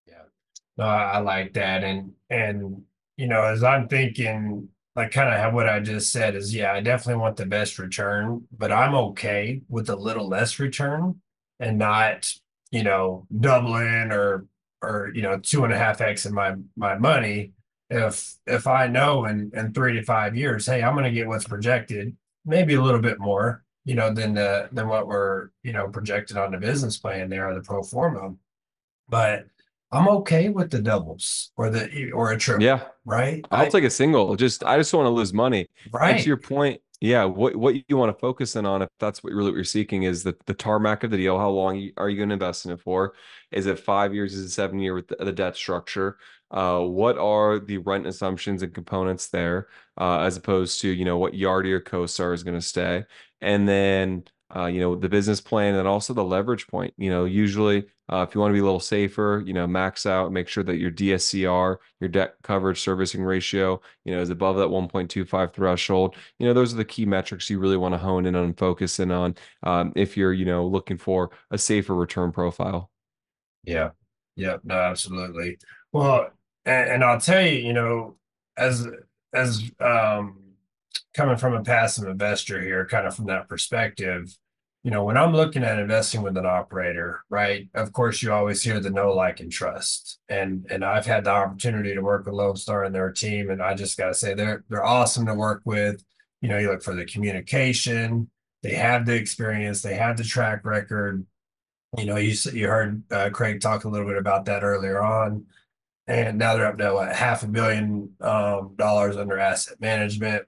Yeah. 0.08 0.24
No, 0.78 0.86
I 0.86 1.20
like 1.20 1.54
that. 1.54 1.84
And, 1.84 2.14
and, 2.30 2.84
you 3.18 3.28
know, 3.28 3.44
as 3.44 3.64
I'm 3.64 3.88
thinking, 3.88 4.68
like 5.00 5.12
kind 5.12 5.30
of 5.30 5.40
have 5.40 5.54
what 5.54 5.70
I 5.70 5.80
just 5.80 6.12
said 6.12 6.36
is, 6.36 6.54
yeah, 6.54 6.74
I 6.74 6.82
definitely 6.82 7.22
want 7.22 7.38
the 7.38 7.46
best 7.46 7.80
return, 7.80 8.48
but 8.58 8.72
I'm 8.72 8.96
okay 8.96 9.62
with 9.68 9.90
a 9.90 9.96
little 9.96 10.28
less 10.28 10.60
return 10.60 11.22
and 11.60 11.78
not, 11.78 12.32
you 12.72 12.84
know, 12.84 13.28
doubling 13.40 14.12
or 14.12 14.46
or 14.82 15.12
you 15.14 15.22
know 15.22 15.38
two 15.40 15.66
and 15.66 15.74
a 15.74 15.78
half 15.78 16.00
x 16.02 16.26
in 16.26 16.34
my 16.34 16.56
my 16.76 16.98
money. 16.98 17.52
If 17.90 18.36
if 18.46 18.68
i 18.68 18.86
know 18.86 19.26
in 19.26 19.52
in 19.56 19.74
three 19.74 19.94
to 19.94 20.04
five 20.04 20.36
years 20.36 20.68
hey 20.68 20.84
i'm 20.84 20.94
going 20.94 21.06
to 21.06 21.12
get 21.12 21.28
what's 21.28 21.48
projected 21.48 22.16
maybe 22.46 22.76
a 22.76 22.82
little 22.82 23.02
bit 23.02 23.20
more 23.20 23.64
you 23.86 23.96
know 23.96 24.14
than 24.14 24.36
the 24.36 24.70
than 24.72 24.88
what 24.88 25.08
we're 25.08 25.50
you 25.64 25.74
know 25.74 25.88
projected 25.88 26.38
on 26.38 26.52
the 26.52 26.58
business 26.58 26.98
plan 26.98 27.28
there 27.28 27.50
or 27.50 27.56
the 27.56 27.62
pro 27.62 27.82
forma. 27.82 28.36
But 29.08 29.46
i'm 29.92 30.08
okay 30.08 30.50
with 30.50 30.70
the 30.70 30.80
doubles 30.82 31.52
or 31.58 31.70
the 31.70 32.12
or 32.12 32.32
a 32.32 32.38
triple 32.38 32.64
yeah 32.64 32.82
right 33.06 33.46
i'll 33.52 33.66
I, 33.66 33.70
take 33.70 33.84
a 33.84 33.90
single 33.90 34.36
just 34.36 34.64
i 34.64 34.78
just 34.78 34.94
want 34.94 35.06
to 35.06 35.12
lose 35.12 35.34
money 35.34 35.68
right 35.92 36.16
and 36.16 36.20
to 36.22 36.28
your 36.28 36.38
point 36.38 36.82
yeah, 37.02 37.24
what 37.24 37.56
what 37.56 37.76
you 37.88 37.96
want 37.96 38.14
to 38.14 38.20
focus 38.20 38.58
in 38.58 38.66
on, 38.66 38.82
if 38.82 38.90
that's 39.00 39.24
what 39.24 39.32
really 39.32 39.52
what 39.52 39.56
you're 39.56 39.64
seeking, 39.64 40.04
is 40.04 40.24
the 40.24 40.36
the 40.48 40.54
tarmac 40.54 41.04
of 41.06 41.12
the 41.12 41.18
deal. 41.18 41.38
How 41.38 41.50
long 41.50 41.90
are 41.96 42.10
you 42.10 42.18
going 42.18 42.30
to 42.30 42.34
invest 42.34 42.66
in 42.66 42.72
it 42.72 42.82
for? 42.82 43.14
Is 43.52 43.68
it 43.68 43.80
five 43.80 44.14
years? 44.14 44.34
Is 44.34 44.46
it 44.46 44.50
seven 44.50 44.80
year 44.80 44.94
with 44.94 45.08
the, 45.08 45.16
the 45.16 45.32
debt 45.32 45.56
structure? 45.56 46.18
Uh, 46.52 46.82
what 46.82 47.18
are 47.18 47.58
the 47.60 47.78
rent 47.78 48.06
assumptions 48.06 48.64
and 48.64 48.74
components 48.74 49.28
there, 49.28 49.68
uh, 49.98 50.20
as 50.22 50.36
opposed 50.36 50.82
to 50.82 50.90
you 50.90 51.06
know 51.06 51.18
what 51.18 51.34
Yardi 51.34 51.72
or 51.72 51.80
CoStar 51.80 52.34
is 52.34 52.44
going 52.44 52.60
to 52.60 52.66
stay, 52.66 53.06
and 53.40 53.68
then 53.68 54.26
uh, 54.56 54.66
you 54.66 54.80
know, 54.80 54.96
the 54.96 55.10
business 55.10 55.40
plan 55.40 55.76
and 55.76 55.88
also 55.88 56.14
the 56.14 56.24
leverage 56.24 56.68
point. 56.68 56.94
You 56.98 57.10
know, 57.10 57.26
usually 57.26 57.86
uh, 58.12 58.26
if 58.28 58.34
you 58.34 58.42
want 58.42 58.52
to 58.52 58.54
be 58.54 58.60
a 58.60 58.64
little 58.64 58.80
safer, 58.80 59.44
you 59.46 59.54
know, 59.54 59.68
max 59.68 60.06
out, 60.06 60.32
make 60.32 60.48
sure 60.48 60.64
that 60.64 60.78
your 60.78 60.90
DSCR, 60.90 61.78
your 62.00 62.10
debt 62.10 62.36
coverage 62.42 62.82
servicing 62.82 63.24
ratio, 63.24 63.80
you 64.04 64.16
know, 64.16 64.22
is 64.22 64.32
above 64.32 64.58
that 64.58 64.68
1.25 64.68 65.54
threshold. 65.54 66.16
You 66.40 66.48
know, 66.48 66.54
those 66.54 66.74
are 66.74 66.78
the 66.78 66.86
key 66.86 67.06
metrics 67.06 67.50
you 67.50 67.60
really 67.60 67.78
want 67.78 67.94
to 67.94 68.00
hone 68.00 68.26
in 68.26 68.36
on 68.36 68.46
and 68.46 68.58
focus 68.58 69.00
in 69.00 69.12
on 69.12 69.36
um, 69.64 69.94
if 69.96 70.18
you're, 70.18 70.34
you 70.34 70.46
know, 70.46 70.66
looking 70.66 70.98
for 70.98 71.30
a 71.52 71.58
safer 71.58 71.94
return 71.94 72.32
profile. 72.32 72.90
Yeah. 73.64 73.92
Yeah. 74.36 74.58
No, 74.64 74.76
absolutely. 74.76 75.60
Well, 75.92 76.30
and, 76.66 76.90
and 76.90 77.04
I'll 77.04 77.20
tell 77.20 77.46
you, 77.46 77.60
you 77.60 77.74
know, 77.74 78.16
as, 78.58 78.88
as, 79.34 79.70
um, 79.80 80.49
coming 81.14 81.38
from 81.38 81.54
a 81.54 81.64
passive 81.64 82.08
investor 82.08 82.62
here, 82.62 82.86
kind 82.86 83.08
of 83.08 83.16
from 83.16 83.26
that 83.28 83.50
perspective, 83.50 84.38
you 84.84 84.92
know, 84.92 85.04
when 85.04 85.18
I'm 85.18 85.34
looking 85.34 85.64
at 85.64 85.78
investing 85.78 86.22
with 86.22 86.38
an 86.38 86.46
operator, 86.46 87.24
right? 87.30 87.68
Of 87.74 87.92
course, 87.92 88.24
you 88.24 88.32
always 88.32 88.64
hear 88.64 88.80
the 88.80 88.90
know 88.90 89.12
like, 89.12 89.42
and 89.42 89.52
trust. 89.52 90.20
And 90.30 90.66
and 90.70 90.86
I've 90.86 91.06
had 91.06 91.26
the 91.26 91.32
opportunity 91.32 91.94
to 91.94 92.02
work 92.02 92.26
with 92.26 92.36
Lone 92.36 92.56
Star 92.56 92.86
and 92.86 92.96
their 92.96 93.12
team, 93.12 93.50
and 93.50 93.62
I 93.62 93.74
just 93.74 93.98
got 93.98 94.08
to 94.08 94.14
say 94.14 94.34
they're 94.34 94.64
they're 94.70 94.86
awesome 94.86 95.26
to 95.26 95.34
work 95.34 95.62
with. 95.66 96.04
You 96.42 96.48
know, 96.48 96.58
you 96.58 96.70
look 96.70 96.82
for 96.82 96.96
the 96.96 97.06
communication, 97.06 98.30
they 98.64 98.76
have 98.76 99.06
the 99.06 99.16
experience, 99.16 99.82
they 99.82 99.96
have 99.96 100.16
the 100.16 100.24
track 100.24 100.64
record. 100.64 101.26
You 101.98 102.06
know, 102.06 102.16
you 102.16 102.36
you 102.54 102.68
heard 102.70 103.04
uh, 103.12 103.32
Craig 103.32 103.60
talk 103.60 103.84
a 103.84 103.90
little 103.90 104.08
bit 104.08 104.18
about 104.18 104.46
that 104.46 104.64
earlier 104.64 105.02
on, 105.02 105.46
and 106.08 106.38
now 106.38 106.56
they're 106.56 106.68
up 106.68 106.78
to 106.78 106.94
what, 106.94 107.14
half 107.14 107.44
a 107.44 107.48
billion 107.48 108.14
um, 108.22 108.76
dollars 108.78 109.18
under 109.18 109.38
asset 109.38 109.82
management 109.82 110.46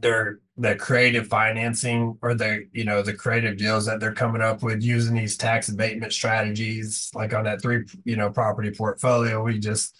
their 0.00 0.40
the 0.56 0.74
creative 0.74 1.28
financing 1.28 2.18
or 2.22 2.34
the 2.34 2.66
you 2.72 2.84
know 2.84 3.02
the 3.02 3.14
creative 3.14 3.56
deals 3.56 3.86
that 3.86 4.00
they're 4.00 4.12
coming 4.12 4.42
up 4.42 4.62
with 4.62 4.82
using 4.82 5.14
these 5.14 5.36
tax 5.36 5.68
abatement 5.68 6.12
strategies 6.12 7.10
like 7.14 7.32
on 7.34 7.44
that 7.44 7.62
three 7.62 7.84
you 8.04 8.16
know 8.16 8.30
property 8.30 8.70
portfolio 8.70 9.42
we 9.42 9.58
just 9.58 9.96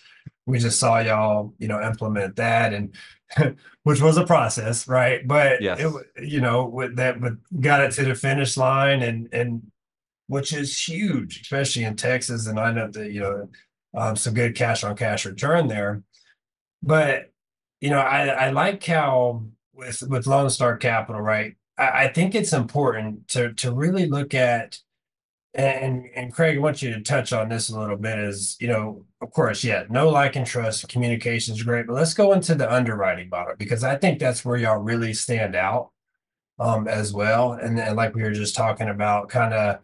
we 0.47 0.59
just 0.59 0.79
saw 0.79 0.99
y'all 0.99 1.55
you 1.59 1.69
know 1.69 1.81
implement 1.81 2.37
that 2.37 2.73
and 2.73 2.95
which 3.85 4.01
was 4.01 4.17
a 4.17 4.27
process 4.27 4.89
right 4.89 5.27
but 5.27 5.61
yes. 5.61 5.79
it 5.81 5.93
you 6.27 6.41
know 6.41 6.65
with 6.65 6.97
that 6.97 7.21
but 7.21 7.33
got 7.61 7.81
it 7.81 7.93
to 7.93 8.05
the 8.05 8.15
finish 8.15 8.57
line 8.57 9.03
and 9.03 9.29
and 9.33 9.63
which 10.27 10.53
is 10.53 10.77
huge 10.77 11.41
especially 11.43 11.85
in 11.85 11.95
texas 11.95 12.47
and 12.47 12.59
i 12.59 12.73
know 12.73 12.91
that 12.91 13.13
you 13.13 13.21
know 13.21 13.49
um, 13.95 14.17
some 14.17 14.35
good 14.35 14.55
cash 14.55 14.85
on 14.85 14.97
cash 14.97 15.25
return 15.27 15.69
there. 15.69 16.03
But 16.83 17.33
you 17.81 17.91
know, 17.91 18.01
I, 18.01 18.27
I 18.27 18.51
like 18.51 18.85
how 18.85 19.45
with 19.79 20.03
with 20.03 20.27
Lone 20.27 20.51
Star 20.51 20.77
Capital, 20.77 21.23
right? 21.23 21.57
I, 21.79 22.05
I 22.05 22.09
think 22.13 22.35
it's 22.35 22.53
important 22.53 23.29
to 23.29 23.55
to 23.55 23.73
really 23.73 24.07
look 24.07 24.35
at 24.35 24.79
and 25.55 26.07
and 26.15 26.33
Craig, 26.33 26.59
I 26.59 26.61
want 26.61 26.83
you 26.83 26.93
to 26.93 27.01
touch 27.01 27.33
on 27.33 27.49
this 27.49 27.71
a 27.71 27.79
little 27.79 27.97
bit. 27.97 28.19
Is 28.19 28.57
you 28.61 28.69
know, 28.69 29.05
of 29.23 29.31
course, 29.31 29.65
yeah, 29.65 29.85
know 29.89 30.09
like 30.11 30.37
and 30.37 30.47
trust, 30.47 30.89
communication 30.89 31.55
is 31.55 31.63
great, 31.63 31.87
but 31.87 31.95
let's 31.95 32.15
go 32.15 32.33
into 32.33 32.55
the 32.55 32.71
underwriting 32.73 33.29
model 33.31 33.55
because 33.57 33.85
I 33.85 33.97
think 33.97 34.19
that's 34.19 34.45
where 34.45 34.57
y'all 34.57 34.79
really 34.79 35.15
stand 35.15 35.57
out 35.57 35.91
um 36.59 36.89
as 36.89 37.13
well. 37.13 37.53
And 37.53 37.79
then 37.79 37.97
like 37.97 38.15
we 38.15 38.23
were 38.23 38.33
just 38.33 38.57
talking 38.57 38.89
about, 38.89 39.29
kind 39.29 39.55
of 39.55 39.81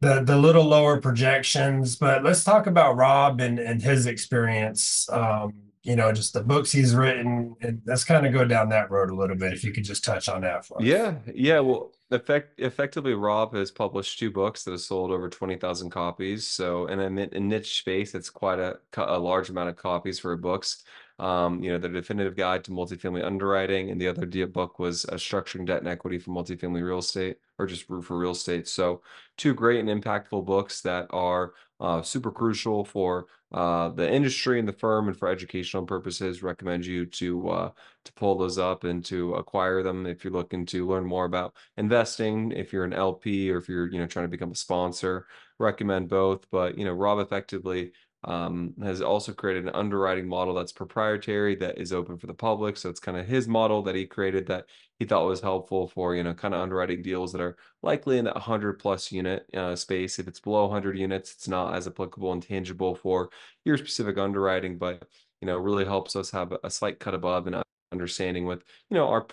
the 0.00 0.22
the 0.22 0.36
little 0.36 0.64
lower 0.64 1.00
projections. 1.00 1.96
But 1.96 2.22
let's 2.22 2.44
talk 2.44 2.66
about 2.66 2.96
Rob 2.96 3.40
and 3.40 3.58
and 3.58 3.82
his 3.82 4.06
experience. 4.06 5.08
Um, 5.10 5.54
you 5.82 5.96
know, 5.96 6.12
just 6.12 6.32
the 6.32 6.42
books 6.42 6.70
he's 6.70 6.94
written. 6.94 7.56
And 7.60 7.82
let's 7.86 8.04
kind 8.04 8.26
of 8.26 8.32
go 8.32 8.44
down 8.44 8.68
that 8.68 8.90
road 8.90 9.10
a 9.10 9.14
little 9.14 9.36
bit. 9.36 9.52
If 9.52 9.64
you 9.64 9.72
could 9.72 9.84
just 9.84 10.04
touch 10.04 10.28
on 10.28 10.42
that 10.42 10.64
for 10.64 10.78
us. 10.78 10.84
Yeah, 10.84 11.16
yeah. 11.34 11.60
Well, 11.60 11.92
effect 12.10 12.60
effectively, 12.60 13.14
Rob 13.14 13.54
has 13.54 13.70
published 13.70 14.18
two 14.18 14.30
books 14.30 14.62
that 14.64 14.70
have 14.70 14.80
sold 14.80 15.10
over 15.10 15.28
twenty 15.28 15.56
thousand 15.56 15.90
copies. 15.90 16.46
So, 16.46 16.86
and 16.86 17.00
in 17.00 17.18
a, 17.18 17.28
a 17.32 17.40
niche 17.40 17.80
space, 17.80 18.14
it's 18.14 18.30
quite 18.30 18.58
a 18.58 18.78
a 18.96 19.18
large 19.18 19.50
amount 19.50 19.70
of 19.70 19.76
copies 19.76 20.18
for 20.18 20.36
books. 20.36 20.84
Um, 21.18 21.62
you 21.62 21.70
know, 21.70 21.78
the 21.78 21.88
definitive 21.88 22.36
guide 22.36 22.64
to 22.64 22.70
multifamily 22.70 23.24
underwriting, 23.24 23.90
and 23.90 24.00
the 24.00 24.08
other 24.08 24.26
book 24.46 24.78
was 24.78 25.04
uh, 25.04 25.14
structuring 25.14 25.66
debt 25.66 25.78
and 25.78 25.88
equity 25.88 26.18
for 26.18 26.30
multifamily 26.30 26.84
real 26.84 26.98
estate, 26.98 27.38
or 27.58 27.66
just 27.66 27.86
for 27.86 28.00
real 28.16 28.32
estate. 28.32 28.66
So, 28.66 29.02
two 29.36 29.54
great 29.54 29.84
and 29.84 30.02
impactful 30.02 30.44
books 30.44 30.80
that 30.80 31.06
are 31.10 31.52
uh, 31.80 32.02
super 32.02 32.30
crucial 32.30 32.84
for 32.84 33.26
uh, 33.52 33.90
the 33.90 34.10
industry 34.10 34.58
and 34.58 34.66
the 34.66 34.72
firm, 34.72 35.08
and 35.08 35.16
for 35.16 35.28
educational 35.28 35.84
purposes. 35.84 36.42
Recommend 36.42 36.86
you 36.86 37.06
to 37.06 37.48
uh, 37.48 37.70
to 38.04 38.12
pull 38.14 38.36
those 38.38 38.58
up 38.58 38.84
and 38.84 39.04
to 39.06 39.34
acquire 39.34 39.82
them 39.82 40.06
if 40.06 40.24
you're 40.24 40.32
looking 40.32 40.66
to 40.66 40.86
learn 40.86 41.04
more 41.04 41.24
about 41.24 41.54
investing. 41.76 42.52
If 42.52 42.72
you're 42.72 42.84
an 42.84 42.92
LP 42.92 43.50
or 43.50 43.58
if 43.58 43.68
you're 43.68 43.90
you 43.90 43.98
know 43.98 44.06
trying 44.06 44.24
to 44.24 44.30
become 44.30 44.52
a 44.52 44.56
sponsor, 44.56 45.26
recommend 45.58 46.08
both. 46.08 46.50
But 46.50 46.78
you 46.78 46.84
know, 46.84 46.92
Rob 46.92 47.18
effectively 47.18 47.92
um, 48.24 48.74
has 48.82 49.02
also 49.02 49.32
created 49.32 49.64
an 49.64 49.74
underwriting 49.74 50.28
model 50.28 50.54
that's 50.54 50.72
proprietary 50.72 51.56
that 51.56 51.78
is 51.78 51.92
open 51.92 52.16
for 52.16 52.26
the 52.26 52.34
public. 52.34 52.76
So 52.76 52.88
it's 52.88 53.00
kind 53.00 53.18
of 53.18 53.26
his 53.26 53.48
model 53.48 53.82
that 53.82 53.94
he 53.94 54.06
created 54.06 54.46
that 54.46 54.66
he 54.98 55.04
thought 55.04 55.26
was 55.26 55.40
helpful 55.40 55.88
for 55.88 56.14
you 56.14 56.22
know 56.22 56.34
kind 56.34 56.54
of 56.54 56.60
underwriting 56.60 57.02
deals 57.02 57.32
that 57.32 57.40
are 57.40 57.56
likely 57.82 58.18
in 58.18 58.24
that 58.26 58.34
100 58.34 58.78
plus 58.78 59.10
unit 59.10 59.46
uh, 59.54 59.74
space. 59.74 60.18
If 60.18 60.28
it's 60.28 60.40
below 60.40 60.66
100 60.66 60.96
units, 60.96 61.32
it's 61.32 61.48
not 61.48 61.74
as 61.74 61.86
applicable 61.86 62.32
and 62.32 62.42
tangible 62.42 62.94
for 62.94 63.30
your 63.64 63.76
specific 63.76 64.18
underwriting, 64.18 64.78
but 64.78 65.04
you 65.40 65.46
know 65.46 65.58
really 65.58 65.84
helps 65.84 66.14
us 66.14 66.30
have 66.30 66.54
a 66.62 66.70
slight 66.70 67.00
cut 67.00 67.14
above 67.14 67.46
and 67.48 67.62
understanding 67.90 68.46
with 68.46 68.62
you 68.90 68.96
know 68.96 69.08
our 69.08 69.26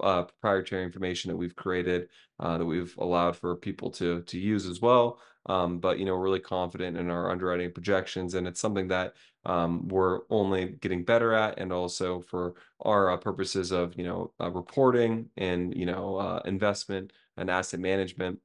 uh, 0.00 0.22
proprietary 0.22 0.84
information 0.84 1.30
that 1.30 1.36
we've 1.36 1.56
created 1.56 2.08
uh, 2.40 2.58
that 2.58 2.64
we've 2.64 2.94
allowed 2.98 3.36
for 3.36 3.54
people 3.56 3.90
to 3.90 4.22
to 4.22 4.38
use 4.38 4.66
as 4.66 4.80
well 4.80 5.20
um, 5.46 5.78
but 5.78 5.98
you 5.98 6.04
know 6.04 6.14
really 6.14 6.40
confident 6.40 6.96
in 6.96 7.10
our 7.10 7.30
underwriting 7.30 7.72
projections 7.72 8.34
and 8.34 8.46
it's 8.46 8.60
something 8.60 8.88
that 8.88 9.14
um, 9.46 9.88
we're 9.88 10.20
only 10.30 10.76
getting 10.80 11.04
better 11.04 11.32
at 11.32 11.58
and 11.58 11.72
also 11.72 12.20
for 12.20 12.54
our 12.82 13.10
uh, 13.10 13.16
purposes 13.16 13.70
of 13.72 13.96
you 13.96 14.04
know 14.04 14.32
uh, 14.40 14.50
reporting 14.50 15.28
and 15.36 15.74
you 15.76 15.86
know 15.86 16.16
uh, 16.16 16.40
investment 16.44 17.12
and 17.36 17.50
asset 17.50 17.80
management 17.80 18.38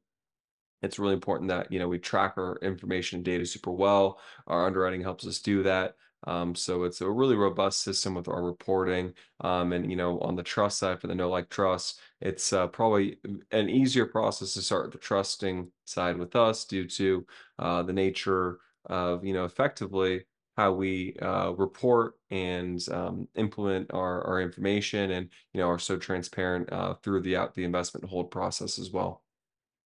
it's 0.81 0.99
really 0.99 1.13
important 1.13 1.49
that 1.49 1.71
you 1.71 1.79
know 1.79 1.88
we 1.88 1.99
track 1.99 2.36
our 2.38 2.58
information 2.62 3.17
and 3.17 3.25
data 3.25 3.45
super 3.45 3.71
well. 3.71 4.19
Our 4.47 4.67
underwriting 4.67 5.01
helps 5.01 5.25
us 5.25 5.39
do 5.39 5.63
that 5.63 5.95
um, 6.25 6.55
so 6.55 6.83
it's 6.83 7.01
a 7.01 7.09
really 7.09 7.35
robust 7.35 7.81
system 7.81 8.15
with 8.15 8.27
our 8.27 8.43
reporting. 8.43 9.13
Um, 9.41 9.73
and 9.73 9.89
you 9.89 9.95
know, 9.95 10.19
on 10.19 10.35
the 10.35 10.43
trust 10.43 10.79
side 10.79 10.99
for 10.99 11.07
the 11.07 11.15
know 11.15 11.29
like 11.29 11.49
trust, 11.49 11.99
it's 12.21 12.51
uh, 12.53 12.67
probably 12.67 13.17
an 13.51 13.69
easier 13.69 14.05
process 14.05 14.53
to 14.53 14.61
start 14.61 14.91
the 14.91 14.97
trusting 14.97 15.69
side 15.85 16.17
with 16.17 16.35
us 16.35 16.65
due 16.65 16.88
to 16.88 17.25
uh, 17.59 17.83
the 17.83 17.93
nature 17.93 18.59
of 18.85 19.25
you 19.25 19.33
know 19.33 19.45
effectively 19.45 20.25
how 20.57 20.71
we 20.71 21.15
uh, 21.21 21.51
report 21.51 22.13
and 22.31 22.88
um, 22.89 23.27
implement 23.35 23.93
our, 23.93 24.25
our 24.25 24.41
information 24.41 25.11
and 25.11 25.29
you 25.53 25.59
know 25.59 25.67
are 25.67 25.79
so 25.79 25.97
transparent 25.97 26.71
uh, 26.71 26.93
through 26.95 27.21
the 27.21 27.35
out 27.35 27.53
the 27.53 27.63
investment 27.63 28.07
hold 28.07 28.31
process 28.31 28.79
as 28.79 28.91
well. 28.91 29.21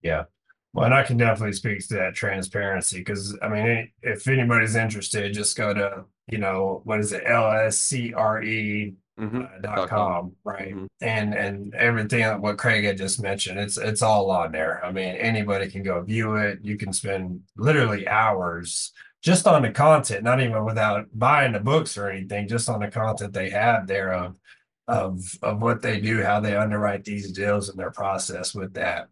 Yeah, 0.01 0.25
well, 0.73 0.85
and 0.85 0.93
I 0.93 1.03
can 1.03 1.17
definitely 1.17 1.53
speak 1.53 1.85
to 1.87 1.95
that 1.95 2.13
transparency 2.13 2.99
because 2.99 3.37
I 3.41 3.49
mean, 3.49 3.91
if 4.01 4.27
anybody's 4.27 4.75
interested, 4.75 5.33
just 5.33 5.57
go 5.57 5.73
to 5.73 6.05
you 6.31 6.37
know 6.37 6.81
what 6.83 6.99
is 6.99 7.11
it 7.11 7.23
lscre 7.25 8.95
mm-hmm. 9.19 9.41
uh, 9.41 9.59
dot 9.61 9.89
com, 9.89 10.33
right? 10.43 10.73
Mm-hmm. 10.73 10.85
And 11.01 11.33
and 11.33 11.75
everything 11.75 12.23
what 12.41 12.57
Craig 12.57 12.85
had 12.85 12.97
just 12.97 13.21
mentioned, 13.21 13.59
it's 13.59 13.77
it's 13.77 14.01
all 14.01 14.31
on 14.31 14.51
there. 14.51 14.83
I 14.83 14.91
mean, 14.91 15.15
anybody 15.15 15.69
can 15.69 15.83
go 15.83 16.01
view 16.01 16.35
it. 16.35 16.59
You 16.61 16.77
can 16.77 16.93
spend 16.93 17.41
literally 17.57 18.07
hours 18.07 18.93
just 19.21 19.47
on 19.47 19.61
the 19.63 19.71
content, 19.71 20.23
not 20.23 20.39
even 20.39 20.63
without 20.63 21.07
buying 21.13 21.51
the 21.51 21.59
books 21.59 21.97
or 21.97 22.09
anything, 22.09 22.47
just 22.47 22.69
on 22.69 22.79
the 22.79 22.87
content 22.87 23.33
they 23.33 23.49
have 23.49 23.87
there 23.87 24.13
of 24.13 24.39
of 24.87 25.37
of 25.43 25.61
what 25.61 25.81
they 25.81 25.99
do, 25.99 26.23
how 26.23 26.39
they 26.39 26.55
underwrite 26.55 27.03
these 27.03 27.31
deals 27.31 27.69
and 27.69 27.77
their 27.77 27.91
process 27.91 28.55
with 28.55 28.73
that. 28.73 29.09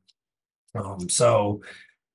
Um, 0.76 1.10
so, 1.10 1.62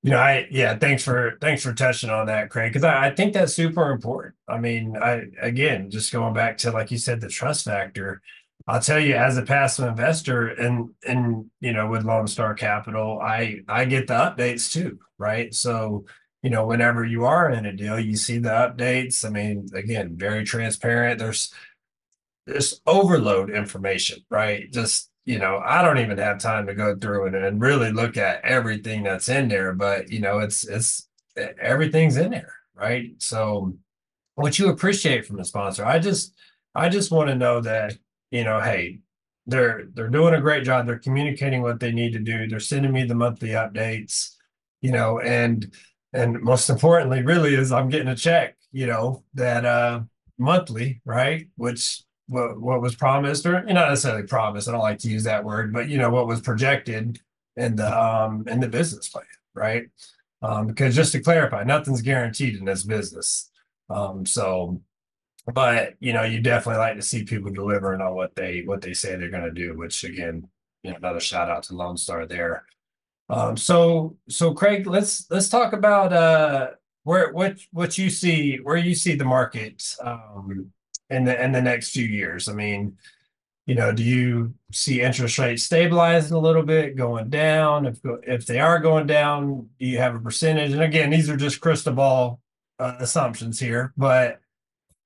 you 0.03 0.11
know, 0.11 0.19
I 0.19 0.49
yeah, 0.51 0.77
thanks 0.77 1.05
for 1.05 1.39
thanks 1.41 1.63
for 1.63 1.73
touching 1.73 2.11
on 2.11 2.27
that, 2.27 2.51
Craig, 2.51 2.73
because 2.73 2.85
I, 2.85 3.07
I 3.07 3.15
think 3.15 3.35
that's 3.35 3.55
super 3.55 3.91
important. 3.93 4.35
I 4.49 4.59
mean, 4.59 4.97
I 4.97 5.27
again, 5.41 5.91
just 5.91 6.13
going 6.13 6.35
back 6.35 6.59
to 6.59 6.73
like 6.73 6.91
you 6.91 6.99
said, 6.99 7.21
the 7.21 7.29
trust 7.29 7.65
factor. 7.65 8.21
I'll 8.67 8.81
tell 8.81 9.01
you, 9.01 9.15
as 9.15 9.37
a 9.37 9.43
passive 9.43 9.89
investor, 9.89 10.49
and 10.49 10.91
and 11.07 11.51
you 11.61 11.73
know, 11.73 11.89
with 11.89 12.05
Lone 12.05 12.27
Star 12.27 12.55
Capital, 12.55 13.21
I 13.21 13.61
I 13.69 13.85
get 13.85 14.09
the 14.09 14.15
updates 14.15 14.73
too, 14.73 14.99
right? 15.19 15.55
So 15.55 16.05
you 16.43 16.51
know, 16.51 16.67
whenever 16.67 17.05
you 17.05 17.25
are 17.25 17.51
in 17.51 17.67
a 17.67 17.73
deal, 17.73 17.99
you 18.01 18.17
see 18.17 18.39
the 18.39 18.49
updates. 18.51 19.25
I 19.25 19.31
mean, 19.31 19.69
again, 19.75 20.17
very 20.17 20.45
transparent. 20.45 21.21
There's 21.21 21.53
there's 22.47 22.81
overload 22.87 23.51
information, 23.51 24.25
right? 24.31 24.71
Just 24.73 25.12
you 25.25 25.39
know, 25.39 25.61
I 25.65 25.83
don't 25.83 25.99
even 25.99 26.19
have 26.19 26.39
time 26.39 26.67
to 26.67 26.75
go 26.75 26.97
through 26.97 27.27
it 27.27 27.35
and 27.35 27.61
really 27.61 27.93
look 27.93 28.17
at 28.17 28.45
everything 28.45 29.03
that's 29.03 29.29
in 29.29 29.49
there, 29.49 29.73
but 29.73 30.11
you 30.11 30.21
know, 30.21 30.39
it's 30.41 30.67
it's 30.67 31.09
everything's 31.37 32.17
in 32.17 32.31
there, 32.31 32.55
right? 32.75 33.11
So 33.19 33.75
what 34.35 34.59
you 34.59 34.69
appreciate 34.69 35.27
from 35.27 35.39
a 35.39 35.45
sponsor, 35.45 35.85
I 35.85 35.99
just 35.99 36.35
I 36.75 36.89
just 36.89 37.11
want 37.11 37.29
to 37.29 37.35
know 37.35 37.61
that, 37.61 37.95
you 38.31 38.45
know, 38.45 38.61
hey, 38.61 39.01
they're 39.47 39.85
they're 39.95 40.09
doing 40.09 40.35
a 40.35 40.41
great 40.41 40.65
job. 40.65 40.87
They're 40.87 40.99
communicating 40.99 41.63
what 41.63 41.81
they 41.81 41.93
need 41.93 42.13
to 42.15 42.19
do. 42.19 42.47
They're 42.47 42.61
sending 42.61 42.93
me 42.93 43.05
the 43.05 43.15
monthly 43.15 43.51
updates, 43.51 44.35
you 44.81 44.93
know, 44.93 45.21
and 45.21 45.73
and 46.13 46.41
most 46.43 46.69
importantly, 46.69 47.23
really 47.23 47.55
is 47.55 47.73
I'm 47.73 47.89
getting 47.89 48.09
a 48.09 48.17
check, 48.17 48.57
you 48.73 48.87
know, 48.87 49.25
that 49.35 49.65
uh 49.65 50.01
monthly, 50.39 51.01
right? 51.05 51.49
Which 51.57 52.03
what 52.33 52.61
what 52.61 52.81
was 52.81 52.95
promised, 52.95 53.47
or 53.47 53.63
not 53.63 53.91
necessarily 53.91 54.25
promised. 54.25 54.69
I 54.69 54.73
don't 54.73 54.81
like 54.81 54.99
to 55.01 55.09
use 55.09 55.25
that 55.25 55.45
word, 55.45 55.73
but 55.73 55.89
you 55.89 55.99
know 55.99 56.11
what 56.11 56.27
was 56.27 56.41
projected 56.41 57.21
in 57.57 57.77
the 57.77 58.01
um 58.01 58.45
in 58.49 58.61
the 58.61 58.69
business 58.69 59.09
plan, 59.09 59.25
right? 59.55 59.85
Um, 60.43 60.67
because 60.67 60.97
just 60.97 61.13
to 61.13 61.21
clarify, 61.21 61.63
nothing's 61.63 62.03
guaranteed 62.03 62.57
in 62.57 62.65
this 62.65 62.83
business. 62.83 63.51
Um, 63.89 64.27
so, 64.27 64.81
but 65.55 65.95
you 66.01 66.13
know, 66.13 66.25
you 66.25 66.41
definitely 66.41 66.81
like 66.81 66.97
to 66.97 67.03
see 67.03 67.25
people 67.25 67.53
delivering 67.53 68.01
on 68.01 68.15
what 68.15 68.35
they 68.35 68.63
what 68.63 68.81
they 68.81 68.95
say 68.95 69.17
they're 69.17 69.31
going 69.31 69.45
to 69.45 69.51
do. 69.53 69.77
Which 69.77 70.05
again, 70.05 70.49
you 70.83 70.91
know, 70.91 70.97
another 70.97 71.21
shout 71.21 71.49
out 71.49 71.63
to 71.65 71.77
Lone 71.77 71.97
Star 71.97 72.27
there. 72.27 72.65
Um, 73.29 73.57
so 73.57 74.17
so 74.29 74.53
Craig, 74.53 74.87
let's 74.87 75.27
let's 75.31 75.49
talk 75.49 75.73
about 75.73 76.13
uh 76.13 76.71
where 77.05 77.33
what 77.33 77.59
what 77.73 77.99
you 77.99 78.11
see 78.11 78.57
where 78.57 78.77
you 78.77 78.95
see 78.95 79.15
the 79.15 79.25
market 79.25 79.83
um 80.03 80.73
in 81.13 81.25
the 81.25 81.43
in 81.43 81.53
the 81.53 81.63
next 81.63 81.91
few 81.91 82.05
years? 82.05 82.49
I 82.49 82.53
mean, 82.55 82.97
you 83.67 83.75
know, 83.75 83.93
do 83.93 84.03
you 84.03 84.55
see 84.73 85.01
interest 85.01 85.39
rates 85.39 85.65
stabilizing 85.65 86.37
a 86.37 86.41
little 86.41 86.63
bit, 86.63 86.97
going 86.97 87.31
down? 87.31 87.87
If 87.87 88.01
if 88.25 88.47
they 88.47 88.59
are 88.59 88.79
going 88.79 89.07
down, 89.07 89.69
do 89.79 89.87
you 89.87 89.99
have 89.99 90.15
a 90.15 90.21
percentage? 90.21 90.73
And 90.73 90.83
again, 90.83 91.11
these 91.11 91.31
are 91.31 91.37
just 91.37 91.61
crystal 91.61 91.93
ball 91.93 92.41
uh, 92.79 92.97
assumptions 92.99 93.61
here, 93.61 93.93
but 93.97 94.41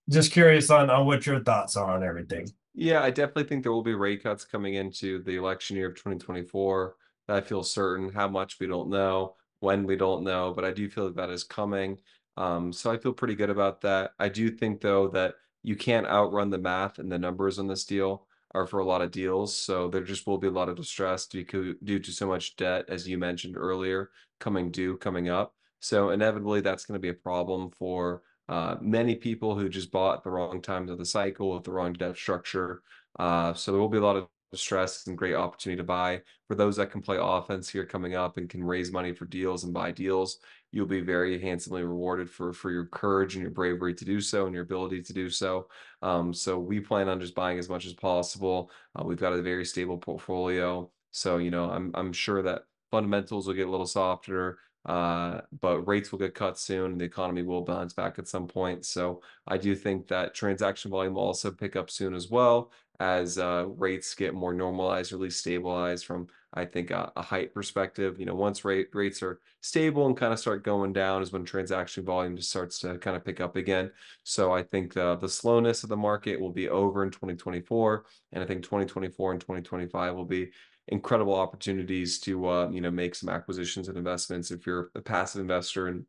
just 0.09 0.33
curious 0.33 0.71
on 0.71 0.88
on 0.88 1.07
what 1.07 1.27
your 1.27 1.42
thoughts 1.42 1.77
are 1.77 1.92
on 1.92 2.03
everything. 2.03 2.49
Yeah, 2.75 3.03
I 3.03 3.11
definitely 3.11 3.45
think 3.45 3.62
there 3.62 3.73
will 3.73 3.83
be 3.83 3.95
rate 3.95 4.23
cuts 4.23 4.45
coming 4.45 4.75
into 4.75 5.23
the 5.23 5.37
election 5.37 5.77
year 5.77 5.88
of 5.88 5.95
2024. 5.97 6.95
I 7.29 7.40
feel 7.40 7.62
certain. 7.62 8.12
How 8.12 8.29
much 8.29 8.59
we 8.61 8.66
don't 8.66 8.90
know, 8.90 9.35
when 9.61 9.85
we 9.85 9.97
don't 9.97 10.25
know, 10.25 10.53
but 10.55 10.64
I 10.64 10.73
do 10.73 10.88
feel 10.88 11.07
that 11.07 11.16
that 11.16 11.31
is 11.31 11.42
coming. 11.42 11.99
Um, 12.37 12.73
so 12.73 12.90
I 12.90 12.99
feel 12.99 13.12
pretty 13.12 13.35
good 13.35 13.51
about 13.51 13.81
that. 13.83 14.12
I 14.19 14.29
do 14.29 14.51
think 14.51 14.81
though 14.81 15.09
that 15.09 15.35
you 15.66 15.74
can't 15.74 16.07
outrun 16.07 16.48
the 16.48 16.59
math 16.59 17.00
and 17.00 17.11
the 17.11 17.18
numbers 17.18 17.59
on 17.59 17.66
this 17.66 17.85
deal 17.85 18.24
are 18.55 18.68
for 18.68 18.79
a 18.79 18.85
lot 18.85 19.02
of 19.02 19.11
deals. 19.11 19.59
So 19.59 19.88
there 19.88 20.05
just 20.05 20.24
will 20.24 20.38
be 20.38 20.46
a 20.46 20.52
lot 20.52 20.68
of 20.68 20.76
distress 20.76 21.26
due 21.26 21.42
to, 21.44 22.12
so 22.12 22.29
much 22.29 22.55
debt, 22.55 22.85
as 22.88 23.09
you 23.09 23.18
mentioned 23.18 23.57
earlier, 23.57 24.11
coming 24.38 24.70
due, 24.70 24.96
coming 24.96 25.29
up. 25.29 25.55
So 25.81 26.11
inevitably, 26.11 26.61
that's 26.61 26.87
going 26.87 26.94
to 26.94 27.02
be 27.02 27.09
a 27.09 27.14
problem 27.14 27.70
for 27.72 28.22
uh, 28.48 28.76
many 28.81 29.16
people 29.16 29.59
who 29.59 29.68
just 29.68 29.90
bought 29.90 30.22
the 30.22 30.31
wrong 30.31 30.62
times 30.62 30.88
of 30.88 30.98
the 30.98 31.05
cycle 31.05 31.52
with 31.52 31.64
the 31.64 31.72
wrong 31.72 31.94
debt 31.94 32.14
structure. 32.14 32.83
Uh, 33.18 33.52
so 33.52 33.72
there 33.72 33.81
will 33.81 33.88
be 33.88 33.98
a 33.98 34.02
lot 34.02 34.14
of 34.14 34.29
stress 34.55 35.09
and 35.09 35.18
great 35.18 35.35
opportunity 35.35 35.79
to 35.79 35.85
buy. 35.85 36.22
For 36.46 36.55
those 36.55 36.76
that 36.76 36.92
can 36.92 37.02
play 37.02 37.18
offense 37.20 37.68
here 37.68 37.85
coming 37.85 38.14
up 38.14 38.37
and 38.37 38.48
can 38.48 38.62
raise 38.62 38.92
money 38.92 39.12
for 39.12 39.24
deals 39.24 39.64
and 39.64 39.74
buy 39.74 39.90
deals, 39.90 40.38
you'll 40.72 40.87
be 40.87 41.00
very 41.00 41.40
handsomely 41.40 41.83
rewarded 41.83 42.29
for 42.31 42.52
for 42.52 42.70
your 42.70 42.87
courage 42.87 43.35
and 43.35 43.42
your 43.42 43.50
bravery 43.50 43.94
to 43.94 44.05
do 44.05 44.20
so 44.20 44.46
and 44.46 44.55
your 44.55 44.64
ability 44.64 45.02
to 45.02 45.12
do 45.12 45.31
so. 45.31 45.68
Um, 46.02 46.33
so 46.35 46.59
we 46.59 46.81
plan 46.81 47.09
on 47.09 47.20
just 47.20 47.35
buying 47.35 47.59
as 47.59 47.68
much 47.68 47.87
as 47.87 47.94
possible. 47.94 48.70
Uh, 48.94 49.05
we've 49.05 49.20
got 49.20 49.33
a 49.33 49.42
very 49.42 49.64
stable 49.64 49.98
portfolio. 49.98 50.90
So, 51.12 51.38
you 51.38 51.50
know, 51.50 51.70
I'm 51.70 51.90
I'm 51.94 52.12
sure 52.12 52.42
that 52.42 52.62
fundamentals 52.90 53.46
will 53.46 53.55
get 53.55 53.68
a 53.68 53.70
little 53.70 53.87
softer. 53.87 54.59
Uh, 54.87 55.40
but 55.61 55.81
rates 55.81 56.12
will 56.12 56.18
get 56.20 56.33
cut 56.33 56.57
soon 56.57 56.92
and 56.92 57.00
the 57.00 57.05
economy 57.05 57.42
will 57.42 57.62
bounce 57.62 57.92
back 57.92 58.20
at 58.20 58.29
some 58.29 58.46
point. 58.46 58.85
So 58.87 59.20
I 59.48 59.59
do 59.59 59.74
think 59.74 60.07
that 60.07 60.33
transaction 60.33 60.92
volume 60.92 61.14
will 61.14 61.22
also 61.22 61.50
pick 61.50 61.74
up 61.74 61.90
soon 61.90 62.14
as 62.14 62.31
well 62.31 62.70
as 63.00 63.37
uh, 63.37 63.64
rates 63.66 64.14
get 64.14 64.33
more 64.33 64.55
normalized 64.55 65.12
or 65.12 65.16
at 65.16 65.22
least 65.22 65.40
stabilized 65.40 66.07
from 66.07 66.29
I 66.57 66.64
think 66.64 66.90
a, 66.90 67.12
a 67.14 67.23
height 67.23 67.53
perspective. 67.53 68.19
You 68.19 68.27
know, 68.27 68.35
once 68.35 68.64
rate 68.64 68.88
rates 68.95 69.23
are 69.23 69.40
stable 69.61 70.07
and 70.07 70.16
kind 70.16 70.33
of 70.33 70.38
start 70.38 70.64
going 70.64 70.92
down 70.92 71.23
is 71.23 71.33
when 71.33 71.45
transaction 71.45 72.05
volume 72.05 72.37
just 72.37 72.49
starts 72.49 72.79
to 72.81 72.99
kind 72.99 73.16
of 73.16 73.25
pick 73.25 73.40
up 73.40 73.57
again. 73.57 73.90
So 74.25 74.53
I 74.53 74.62
think 74.62 74.97
uh, 74.97 75.16
the 75.16 75.29
slowness 75.29 75.83
of 75.83 75.90
the 75.90 75.97
market 75.97 76.40
will 76.40 76.53
be 76.53 76.69
over 76.69 77.05
in 77.05 77.11
2024, 77.11 78.07
and 78.33 78.42
I 78.42 78.47
think 78.47 78.62
2024 78.62 79.33
and 79.33 79.40
2025 79.40 80.14
will 80.14 80.25
be 80.25 80.51
incredible 80.88 81.35
opportunities 81.35 82.19
to 82.21 82.49
uh, 82.49 82.71
you 82.71 82.81
know 82.81 82.90
make 82.90 83.14
some 83.14 83.29
acquisitions 83.29 83.88
and 83.88 83.99
investments 83.99 84.51
if 84.51 84.66
you're 84.66 84.90
a 84.95 85.01
passive 85.01 85.40
investor 85.40 85.88
and 85.88 86.05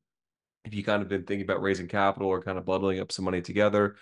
if 0.65 0.73
you 0.73 0.83
kind 0.83 1.01
of 1.01 1.07
been 1.07 1.23
thinking 1.23 1.45
about 1.45 1.61
raising 1.61 1.87
capital 1.87 2.27
or 2.27 2.41
kind 2.41 2.57
of 2.57 2.65
bundling 2.65 2.99
up 2.99 3.11
some 3.11 3.25
money 3.25 3.41
together 3.41 3.95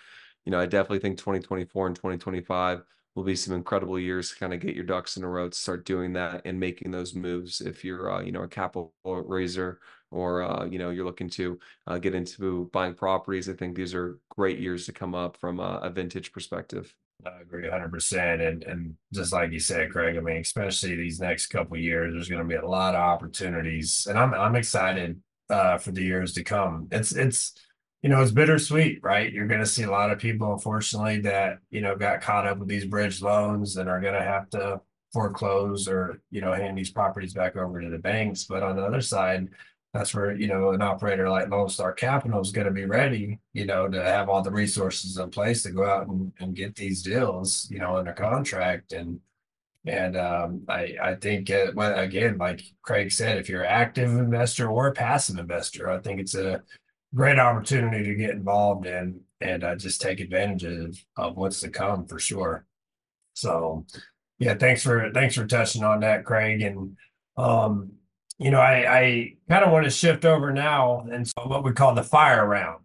you 0.44 0.52
know 0.52 0.60
i 0.60 0.66
definitely 0.66 0.98
think 0.98 1.16
2024 1.16 1.86
and 1.86 1.96
2025 1.96 2.82
will 3.16 3.24
be 3.24 3.34
some 3.34 3.54
incredible 3.54 3.98
years 3.98 4.30
to 4.30 4.36
kind 4.36 4.54
of 4.54 4.60
get 4.60 4.76
your 4.76 4.84
ducks 4.84 5.16
in 5.16 5.24
a 5.24 5.28
row 5.28 5.48
to 5.48 5.56
start 5.56 5.84
doing 5.86 6.12
that 6.12 6.42
and 6.44 6.60
making 6.60 6.92
those 6.92 7.14
moves 7.14 7.60
if 7.60 7.84
you're 7.84 8.12
uh, 8.12 8.20
you 8.20 8.30
know 8.30 8.42
a 8.42 8.48
capital 8.48 8.92
raiser 9.04 9.80
or 10.12 10.42
uh, 10.42 10.64
you 10.66 10.78
know 10.78 10.90
you're 10.90 11.04
looking 11.04 11.30
to 11.30 11.58
uh, 11.88 11.98
get 11.98 12.14
into 12.14 12.70
buying 12.72 12.94
properties 12.94 13.48
i 13.48 13.52
think 13.52 13.74
these 13.74 13.94
are 13.94 14.20
great 14.28 14.60
years 14.60 14.86
to 14.86 14.92
come 14.92 15.14
up 15.14 15.36
from 15.36 15.58
a, 15.58 15.80
a 15.82 15.90
vintage 15.90 16.30
perspective 16.30 16.94
I 17.24 17.40
agree 17.40 17.66
100%. 17.66 18.46
And, 18.46 18.62
and 18.64 18.94
just 19.12 19.32
like 19.32 19.50
you 19.50 19.58
said, 19.58 19.90
Craig, 19.90 20.16
I 20.16 20.20
mean, 20.20 20.36
especially 20.36 20.94
these 20.94 21.18
next 21.18 21.46
couple 21.46 21.76
years, 21.76 22.12
there's 22.12 22.28
going 22.28 22.42
to 22.42 22.48
be 22.48 22.54
a 22.54 22.68
lot 22.68 22.94
of 22.94 23.00
opportunities. 23.00 24.06
And 24.08 24.18
I'm, 24.18 24.32
I'm 24.34 24.54
excited 24.54 25.20
uh, 25.50 25.78
for 25.78 25.92
the 25.92 26.02
years 26.02 26.34
to 26.34 26.44
come. 26.44 26.88
It's, 26.92 27.16
it's, 27.16 27.54
you 28.02 28.08
know, 28.08 28.20
it's 28.20 28.30
bittersweet, 28.30 29.00
right? 29.02 29.32
You're 29.32 29.46
going 29.46 29.60
to 29.60 29.66
see 29.66 29.82
a 29.82 29.90
lot 29.90 30.10
of 30.10 30.18
people, 30.18 30.52
unfortunately, 30.52 31.20
that, 31.22 31.58
you 31.70 31.80
know, 31.80 31.96
got 31.96 32.20
caught 32.20 32.46
up 32.46 32.58
with 32.58 32.68
these 32.68 32.84
bridge 32.84 33.22
loans 33.22 33.76
and 33.76 33.88
are 33.88 34.00
going 34.00 34.14
to 34.14 34.22
have 34.22 34.48
to 34.50 34.80
foreclose 35.12 35.88
or, 35.88 36.20
you 36.30 36.40
know, 36.40 36.52
hand 36.52 36.76
these 36.76 36.90
properties 36.90 37.34
back 37.34 37.56
over 37.56 37.80
to 37.80 37.90
the 37.90 37.98
banks. 37.98 38.44
But 38.44 38.62
on 38.62 38.76
the 38.76 38.82
other 38.82 39.00
side, 39.00 39.48
that's 39.96 40.14
where 40.14 40.36
you 40.36 40.46
know 40.46 40.70
an 40.70 40.82
operator 40.82 41.28
like 41.28 41.48
Lone 41.48 41.68
Star 41.68 41.92
Capital 41.92 42.40
is 42.40 42.52
going 42.52 42.66
to 42.66 42.72
be 42.72 42.84
ready, 42.84 43.38
you 43.54 43.64
know, 43.64 43.88
to 43.88 44.02
have 44.02 44.28
all 44.28 44.42
the 44.42 44.50
resources 44.50 45.16
in 45.16 45.30
place 45.30 45.62
to 45.62 45.70
go 45.70 45.88
out 45.88 46.06
and, 46.08 46.32
and 46.38 46.54
get 46.54 46.74
these 46.74 47.02
deals, 47.02 47.66
you 47.70 47.78
know, 47.78 47.96
under 47.96 48.12
contract 48.12 48.92
and 48.92 49.20
and 49.86 50.16
um, 50.16 50.62
I 50.68 50.96
I 51.00 51.14
think 51.14 51.50
uh, 51.50 51.66
well, 51.74 51.98
again, 51.98 52.38
like 52.38 52.62
Craig 52.82 53.12
said, 53.12 53.38
if 53.38 53.48
you're 53.48 53.62
an 53.62 53.70
active 53.70 54.10
investor 54.10 54.68
or 54.68 54.88
a 54.88 54.92
passive 54.92 55.38
investor, 55.38 55.88
I 55.88 55.98
think 56.00 56.20
it's 56.20 56.34
a 56.34 56.62
great 57.16 57.38
opportunity 57.38 58.04
to 58.04 58.14
get 58.14 58.30
involved 58.30 58.86
in 58.86 59.18
and 59.40 59.64
uh, 59.64 59.74
just 59.74 60.02
take 60.02 60.20
advantage 60.20 60.64
of, 60.64 60.98
of 61.16 61.36
what's 61.36 61.60
to 61.60 61.70
come 61.70 62.06
for 62.06 62.18
sure. 62.18 62.66
So, 63.32 63.86
yeah, 64.38 64.54
thanks 64.54 64.82
for 64.82 65.10
thanks 65.12 65.34
for 65.34 65.46
touching 65.46 65.82
on 65.82 66.00
that, 66.00 66.26
Craig, 66.26 66.60
and 66.60 66.96
um, 67.38 67.92
you 68.38 68.50
know, 68.50 68.60
I, 68.60 68.98
I 68.98 69.32
kind 69.48 69.64
of 69.64 69.72
want 69.72 69.84
to 69.84 69.90
shift 69.90 70.26
over 70.26 70.52
now 70.52 71.06
and 71.10 71.26
so 71.26 71.34
what 71.46 71.64
we 71.64 71.72
call 71.72 71.94
the 71.94 72.02
fire 72.02 72.46
round. 72.46 72.82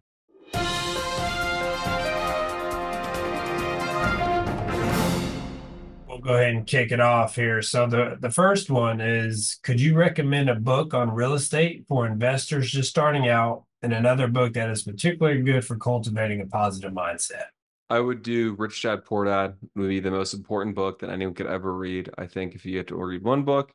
We'll 6.07 6.19
go 6.19 6.35
ahead 6.35 6.53
and 6.53 6.65
kick 6.65 6.93
it 6.93 7.01
off 7.01 7.35
here. 7.35 7.61
So 7.61 7.85
the 7.85 8.17
the 8.21 8.29
first 8.29 8.69
one 8.69 9.01
is 9.01 9.59
could 9.61 9.81
you 9.81 9.93
recommend 9.95 10.49
a 10.49 10.55
book 10.55 10.93
on 10.93 11.11
real 11.11 11.33
estate 11.33 11.83
for 11.89 12.07
investors 12.07 12.71
just 12.71 12.89
starting 12.89 13.27
out 13.27 13.65
and 13.81 13.93
another 13.93 14.27
book 14.27 14.53
that 14.53 14.69
is 14.69 14.83
particularly 14.83 15.41
good 15.41 15.65
for 15.65 15.75
cultivating 15.77 16.41
a 16.41 16.45
positive 16.45 16.91
mindset? 16.91 17.45
I 17.89 17.99
would 17.99 18.23
do 18.23 18.55
Rich 18.57 18.81
Dad 18.83 19.03
Poor 19.03 19.25
Dad 19.25 19.55
would 19.75 19.89
be 19.89 19.99
the 19.99 20.11
most 20.11 20.33
important 20.33 20.75
book 20.75 20.99
that 20.99 21.09
anyone 21.09 21.33
could 21.33 21.47
ever 21.47 21.73
read. 21.73 22.09
I 22.17 22.25
think 22.25 22.55
if 22.55 22.65
you 22.65 22.77
had 22.77 22.87
to 22.87 22.95
read 22.95 23.23
one 23.23 23.43
book, 23.43 23.73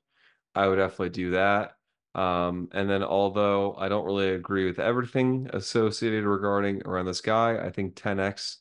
I 0.55 0.69
would 0.69 0.77
definitely 0.77 1.11
do 1.11 1.33
that. 1.33 1.73
Um, 2.15 2.71
and 2.73 2.89
then 2.89 3.03
although 3.03 3.75
I 3.77 3.91
don't 3.91 4.07
really 4.07 4.31
agree 4.31 4.65
with 4.65 4.79
everything 4.79 5.51
associated 5.53 6.25
regarding 6.25 6.81
around 6.87 7.05
this 7.05 7.21
guy, 7.21 7.59
I 7.59 7.71
think 7.71 7.95
10x 7.95 8.57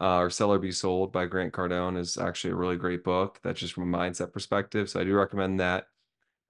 uh, 0.00 0.18
or 0.18 0.30
Sell 0.30 0.52
or 0.52 0.58
Be 0.58 0.70
Sold 0.72 1.10
by 1.10 1.24
Grant 1.24 1.54
Cardone 1.54 1.96
is 1.96 2.18
actually 2.18 2.50
a 2.50 2.56
really 2.56 2.76
great 2.76 3.02
book. 3.02 3.40
That's 3.42 3.60
just 3.60 3.72
from 3.72 3.92
a 3.92 3.96
mindset 3.96 4.32
perspective. 4.32 4.90
So 4.90 5.00
I 5.00 5.04
do 5.04 5.14
recommend 5.14 5.58
that. 5.60 5.86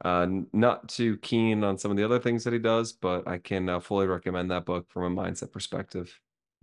Uh, 0.05 0.27
not 0.53 0.89
too 0.89 1.17
keen 1.19 1.65
on 1.65 1.77
some 1.77 1.91
of 1.91 1.97
the 1.97 2.05
other 2.05 2.21
things 2.21 2.45
that 2.45 2.53
he 2.53 2.59
does, 2.59 2.93
but 2.93 3.27
I 3.27 3.39
can 3.39 3.69
uh, 3.69 3.81
fully 3.81 4.07
recommend 4.07 4.51
that 4.51 4.65
book 4.65 4.87
from 4.91 5.19
a 5.19 5.23
mindset 5.23 5.51
perspective. 5.51 6.17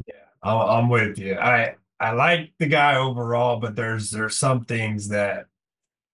Yeah, 0.08 0.13
I'm 0.43 0.89
with 0.89 1.19
you. 1.19 1.36
I 1.36 1.76
I 2.00 2.12
like 2.12 2.54
the 2.60 2.67
guy 2.67 2.95
overall, 2.95 3.60
but 3.60 3.76
there's 3.76 4.10
there's 4.12 4.38
some 4.38 4.65
things 4.65 5.10
that 5.10 5.48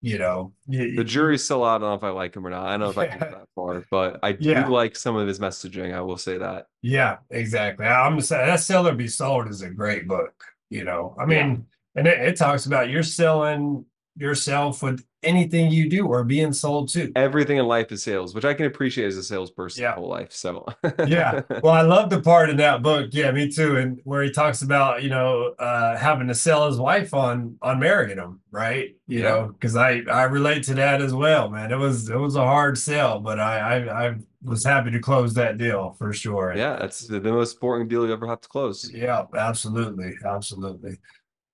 you 0.02 0.18
know 0.18 0.54
the 0.68 1.04
jury's 1.04 1.44
still 1.44 1.64
out. 1.64 1.82
Know 1.82 1.94
if 1.94 2.04
I 2.04 2.10
like 2.10 2.36
him 2.36 2.46
or 2.46 2.50
not. 2.50 2.66
I 2.66 2.72
don't 2.72 2.80
know 2.80 2.90
if 2.90 2.96
yeah. 2.96 3.02
I 3.02 3.08
can 3.08 3.20
that 3.20 3.48
far, 3.56 3.84
but 3.92 4.20
I 4.24 4.36
yeah. 4.40 4.64
do 4.64 4.72
like 4.72 4.96
some 4.96 5.16
of 5.16 5.28
his 5.28 5.40
messaging. 5.40 5.94
I 5.94 6.02
will 6.02 6.18
say 6.18 6.38
that. 6.38 6.68
Yeah, 6.82 7.18
exactly. 7.30 7.86
I'm 7.86 8.20
saying 8.22 8.48
that 8.48 8.60
Sell 8.60 8.88
or 8.88 8.96
Be 8.96 9.08
Sold 9.08 9.48
is 9.48 9.62
a 9.62 9.70
great 9.70 10.08
book. 10.08 10.44
You 10.70 10.86
know, 10.86 11.16
I 11.20 11.26
mean, 11.26 11.68
yeah. 11.96 12.00
and 12.00 12.08
it, 12.08 12.20
it 12.20 12.36
talks 12.36 12.66
about 12.66 12.90
you're 12.90 13.04
selling 13.04 13.86
yourself 14.22 14.84
with 14.84 15.04
anything 15.24 15.72
you 15.72 15.90
do 15.90 16.08
or 16.08 16.24
being 16.24 16.54
sold 16.54 16.90
to. 16.90 17.12
Everything 17.16 17.58
in 17.58 17.66
life 17.66 17.92
is 17.92 18.04
sales, 18.04 18.34
which 18.34 18.46
I 18.46 18.54
can 18.54 18.66
appreciate 18.66 19.08
as 19.08 19.18
a 19.18 19.24
salesperson 19.24 19.84
yeah. 19.84 19.96
whole 19.96 20.08
life. 20.08 20.32
So 20.32 20.66
yeah. 21.08 21.42
Well, 21.64 21.74
I 21.74 21.82
love 21.82 22.10
the 22.10 22.22
part 22.22 22.50
in 22.50 22.58
that 22.58 22.82
book. 22.82 23.10
Yeah, 23.12 23.32
me 23.32 23.52
too. 23.52 23.78
And 23.78 24.00
where 24.04 24.24
he 24.24 24.32
talks 24.32 24.62
about, 24.62 25.04
you 25.04 25.10
know, 25.10 25.54
uh 25.60 25.98
having 25.98 26.28
to 26.28 26.36
sell 26.36 26.68
his 26.68 26.78
wife 26.78 27.14
on 27.14 27.58
on 27.62 27.80
marrying 27.80 28.18
him, 28.18 28.40
right? 28.52 28.96
You 29.08 29.20
yeah. 29.20 29.30
know, 29.30 29.48
because 29.48 29.76
I 29.76 30.02
I 30.12 30.24
relate 30.24 30.64
to 30.64 30.74
that 30.76 31.02
as 31.02 31.14
well, 31.14 31.50
man. 31.50 31.72
It 31.72 31.78
was 31.78 32.10
it 32.10 32.18
was 32.18 32.36
a 32.36 32.46
hard 32.46 32.78
sell, 32.78 33.20
but 33.20 33.40
I 33.40 33.60
I 33.60 34.08
I 34.08 34.16
was 34.44 34.64
happy 34.64 34.92
to 34.92 35.00
close 35.00 35.34
that 35.36 35.58
deal 35.58 35.96
for 36.00 36.14
sure. 36.14 36.54
Yeah, 36.56 36.78
that's 36.80 37.08
the 37.08 37.20
most 37.22 37.54
important 37.54 37.90
deal 37.90 38.06
you 38.06 38.14
ever 38.14 38.28
have 38.28 38.42
to 38.42 38.50
close. 38.50 38.92
Yeah, 38.92 39.26
absolutely. 39.36 40.14
Absolutely. 40.26 40.98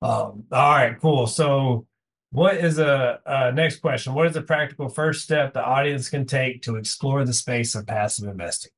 Um, 0.02 0.46
all 0.52 0.76
right, 0.76 1.00
cool. 1.02 1.28
So 1.28 1.86
what 2.32 2.58
is 2.58 2.80
a 2.80 3.52
next 3.56 3.78
question? 3.78 4.14
What 4.14 4.28
is 4.28 4.36
a 4.36 4.42
practical 4.42 4.90
first 4.90 5.24
step 5.24 5.54
the 5.54 5.64
audience 5.64 6.10
can 6.10 6.26
take 6.26 6.62
to 6.64 6.76
explore 6.76 7.26
the 7.26 7.34
space 7.34 7.76
of 7.76 7.88
passive 7.88 8.28
investing? 8.28 8.72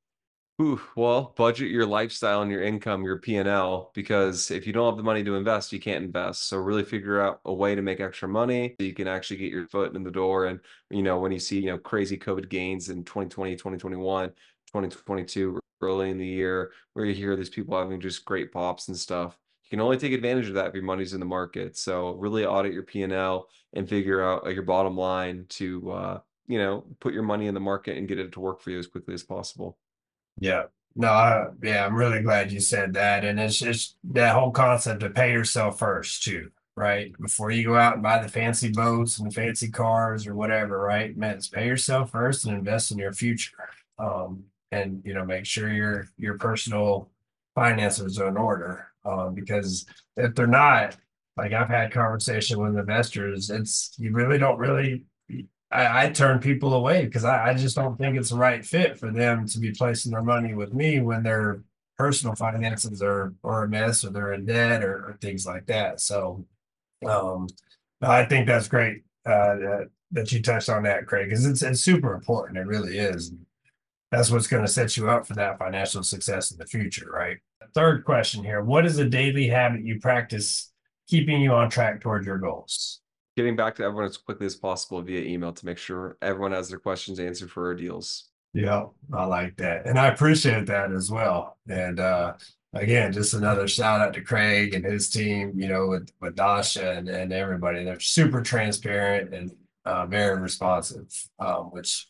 Ooh, 0.62 0.82
well, 0.98 1.34
budget 1.38 1.72
your 1.72 1.86
lifestyle 1.86 2.42
and 2.42 2.52
your 2.52 2.62
income, 2.62 3.02
your 3.04 3.18
P 3.18 3.38
and 3.38 3.48
L, 3.48 3.92
because 3.94 4.52
if 4.52 4.68
you 4.68 4.74
don't 4.74 4.88
have 4.88 4.98
the 4.98 5.04
money 5.04 5.24
to 5.24 5.36
invest, 5.36 5.72
you 5.72 5.80
can't 5.80 6.04
invest. 6.04 6.50
So 6.50 6.58
really 6.58 6.84
figure 6.84 7.22
out 7.22 7.40
a 7.46 7.54
way 7.54 7.76
to 7.76 7.82
make 7.82 8.02
extra 8.02 8.28
money 8.28 8.76
so 8.78 8.86
you 8.86 8.94
can 8.94 9.08
actually 9.08 9.38
get 9.38 9.54
your 9.54 9.68
foot 9.68 9.96
in 9.96 10.04
the 10.04 10.12
door. 10.12 10.48
And 10.48 10.60
you 10.90 11.02
know, 11.02 11.18
when 11.18 11.32
you 11.32 11.40
see 11.40 11.62
you 11.62 11.68
know 11.68 11.78
crazy 11.78 12.18
COVID 12.18 12.50
gains 12.50 12.90
in 12.90 13.06
2020, 13.06 13.56
2021, 13.56 14.30
2022, 14.30 15.60
early 15.80 16.10
in 16.10 16.18
the 16.18 16.28
year, 16.28 16.74
where 16.92 17.06
you 17.06 17.14
hear 17.14 17.38
these 17.38 17.50
people 17.50 17.80
having 17.80 18.02
just 18.02 18.26
great 18.26 18.52
pops 18.52 18.90
and 18.90 18.98
stuff, 18.98 19.38
you 19.70 19.78
can 19.78 19.84
only 19.84 19.98
take 19.98 20.14
advantage 20.14 20.48
of 20.48 20.56
that 20.56 20.68
if 20.68 20.74
your 20.74 20.84
money's 20.84 21.14
in 21.14 21.20
the 21.20 21.28
market. 21.28 21.78
So 21.78 22.14
really 22.16 22.44
audit 22.44 22.74
your 22.74 22.84
P&L 22.84 23.48
and 23.74 23.88
figure 23.88 24.24
out 24.24 24.48
uh, 24.48 24.50
your 24.50 24.64
bottom 24.64 24.98
line 24.98 25.46
to, 25.50 25.92
uh, 25.92 26.20
you 26.48 26.58
know, 26.58 26.86
put 27.00 27.14
your 27.14 27.22
money 27.22 27.46
in 27.46 27.54
the 27.54 27.60
market 27.60 27.96
and 27.96 28.08
get 28.08 28.18
it 28.18 28.32
to 28.32 28.40
work 28.40 28.62
for 28.62 28.72
you 28.72 28.80
as 28.80 28.88
quickly 28.88 29.14
as 29.14 29.22
possible. 29.22 29.78
Yeah. 30.40 30.64
No, 30.96 31.10
I, 31.10 31.46
yeah, 31.62 31.86
I'm 31.86 31.94
really 31.94 32.24
glad 32.24 32.52
you 32.52 32.60
said 32.60 32.96
that. 32.96 33.24
And 33.24 33.40
it's 33.40 33.60
just 33.60 33.96
that 34.06 34.34
whole 34.34 34.50
concept 34.50 35.04
of 35.04 35.14
pay 35.14 35.32
yourself 35.32 35.78
first 35.78 36.24
too, 36.24 36.50
right? 36.76 37.14
Before 37.22 37.52
you 37.52 37.64
go 37.64 37.78
out 37.78 37.94
and 37.94 38.02
buy 38.02 38.24
the 38.24 38.28
fancy 38.28 38.72
boats 38.72 39.20
and 39.20 39.30
the 39.30 39.36
fancy 39.36 39.70
cars 39.70 40.26
or 40.26 40.34
whatever, 40.34 40.80
right? 40.80 41.16
Man, 41.16 41.36
it's 41.36 41.48
pay 41.48 41.68
yourself 41.68 42.10
first 42.10 42.46
and 42.46 42.58
invest 42.58 42.90
in 42.92 42.98
your 42.98 43.14
future. 43.14 43.70
Um, 44.00 44.46
and 44.72 45.04
you 45.06 45.14
know, 45.14 45.26
make 45.26 45.46
sure 45.46 45.72
your 45.72 46.08
your 46.18 46.38
personal 46.38 47.10
finances 47.54 48.20
are 48.20 48.30
in 48.30 48.38
order 48.38 48.89
um, 49.06 49.34
because 49.34 49.86
if 50.18 50.36
they're 50.36 50.48
not, 50.48 50.98
like 51.38 51.54
I've 51.54 51.70
had 51.70 51.92
conversation 51.92 52.60
with 52.60 52.78
investors, 52.78 53.50
it's 53.50 53.96
you 53.98 54.12
really 54.12 54.38
don't 54.38 54.58
really. 54.58 55.06
I, 55.72 56.06
I 56.06 56.10
turn 56.10 56.40
people 56.40 56.74
away 56.74 57.06
because 57.06 57.24
I, 57.24 57.50
I 57.50 57.54
just 57.54 57.76
don't 57.76 57.98
think 57.98 58.18
it's 58.18 58.32
the 58.32 58.38
right 58.38 58.66
fit 58.66 58.98
for 58.98 59.12
them 59.12 59.46
to 59.48 59.60
be 59.60 59.72
placing 59.72 60.12
their 60.12 60.24
money 60.24 60.54
with 60.54 60.74
me 60.74 61.00
when 61.00 61.24
they're 61.24 61.62
personal 61.98 62.34
finances 62.34 63.02
are 63.04 63.34
are 63.44 63.66
a 63.66 63.70
mess 63.70 64.04
or 64.04 64.10
they're 64.10 64.34
in 64.34 64.46
debt 64.46 64.84
or, 64.84 65.10
or 65.10 65.18
things 65.22 65.46
like 65.46 65.66
that. 65.68 66.00
So 66.00 66.46
um 67.06 67.48
I 68.02 68.26
think 68.26 68.48
that's 68.48 68.68
great 68.68 69.04
uh 69.26 69.56
that, 69.56 69.90
that 70.12 70.32
you 70.32 70.42
touched 70.42 70.70
on 70.70 70.84
that, 70.84 71.06
Craig, 71.06 71.30
because 71.30 71.46
it's 71.46 71.62
it's 71.62 71.82
super 71.82 72.14
important. 72.14 72.58
It 72.58 72.66
really 72.68 72.98
is. 72.98 73.34
That's 74.12 74.32
what's 74.32 74.48
going 74.48 74.66
to 74.66 74.72
set 74.72 74.98
you 74.98 75.08
up 75.08 75.28
for 75.28 75.36
that 75.36 75.60
financial 75.60 76.02
success 76.02 76.52
in 76.52 76.58
the 76.58 76.66
future, 76.66 77.12
right? 77.12 77.38
Third 77.74 78.06
question 78.06 78.44
here. 78.44 78.64
What 78.64 78.86
is 78.86 78.98
a 78.98 79.06
daily 79.06 79.48
habit 79.48 79.86
you 79.86 80.00
practice 80.00 80.72
keeping 81.08 81.42
you 81.42 81.52
on 81.52 81.70
track 81.70 82.02
toward 82.02 82.26
your 82.26 82.38
goals? 82.38 83.02
Getting 83.38 83.56
back 83.56 83.76
to 83.76 83.84
everyone 83.84 84.06
as 84.06 84.18
quickly 84.18 84.46
as 84.46 84.56
possible 84.56 85.02
via 85.02 85.22
email 85.22 85.54
to 85.54 85.66
make 85.66 85.78
sure 85.78 86.18
everyone 86.22 86.52
has 86.52 86.70
their 86.70 86.80
questions 86.80 87.20
answered 87.20 87.52
for 87.52 87.68
our 87.68 87.76
deals. 87.76 88.30
Yeah, 88.54 88.86
I 89.14 89.26
like 89.26 89.58
that. 89.58 89.86
And 89.86 89.98
I 89.98 90.08
appreciate 90.08 90.66
that 90.66 90.92
as 90.92 91.12
well. 91.12 91.58
And 91.68 92.00
uh 92.00 92.34
again, 92.74 93.12
just 93.14 93.34
another 93.34 93.68
shout 93.68 94.02
out 94.02 94.14
to 94.14 94.22
Craig 94.22 94.74
and 94.74 94.86
his 94.86 95.10
team, 95.10 95.54
you 95.56 95.68
know, 95.68 95.88
with 95.88 96.10
with 96.22 96.36
Dasha 96.36 96.92
and, 96.92 97.08
and 97.08 97.32
everybody. 97.32 97.84
They're 97.84 98.00
super 98.00 98.42
transparent 98.42 99.34
and 99.34 99.52
uh, 99.86 100.06
very 100.06 100.40
responsive, 100.40 101.08
um, 101.40 101.66
which 101.72 102.08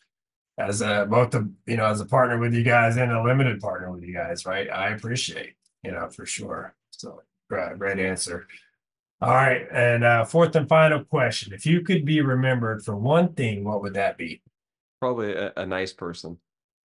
as 0.68 0.80
a 0.82 1.06
both 1.08 1.30
the 1.30 1.50
you 1.66 1.76
know 1.76 1.86
as 1.86 2.00
a 2.00 2.06
partner 2.06 2.38
with 2.38 2.54
you 2.54 2.62
guys 2.62 2.96
and 2.96 3.12
a 3.12 3.22
limited 3.22 3.60
partner 3.60 3.90
with 3.90 4.02
you 4.02 4.14
guys, 4.14 4.46
right? 4.46 4.70
I 4.70 4.90
appreciate 4.90 5.54
you 5.82 5.92
know 5.92 6.08
for 6.08 6.26
sure. 6.26 6.74
So 6.90 7.22
great, 7.48 7.78
great 7.78 7.98
answer. 7.98 8.46
All 9.22 9.34
right, 9.34 9.66
and 9.70 10.02
uh, 10.02 10.24
fourth 10.24 10.56
and 10.56 10.68
final 10.68 11.04
question: 11.04 11.52
If 11.52 11.66
you 11.66 11.82
could 11.82 12.04
be 12.04 12.20
remembered 12.20 12.84
for 12.84 12.96
one 12.96 13.34
thing, 13.34 13.64
what 13.64 13.82
would 13.82 13.94
that 13.94 14.16
be? 14.16 14.42
Probably 14.98 15.32
a, 15.34 15.52
a 15.56 15.66
nice 15.66 15.92
person. 15.92 16.38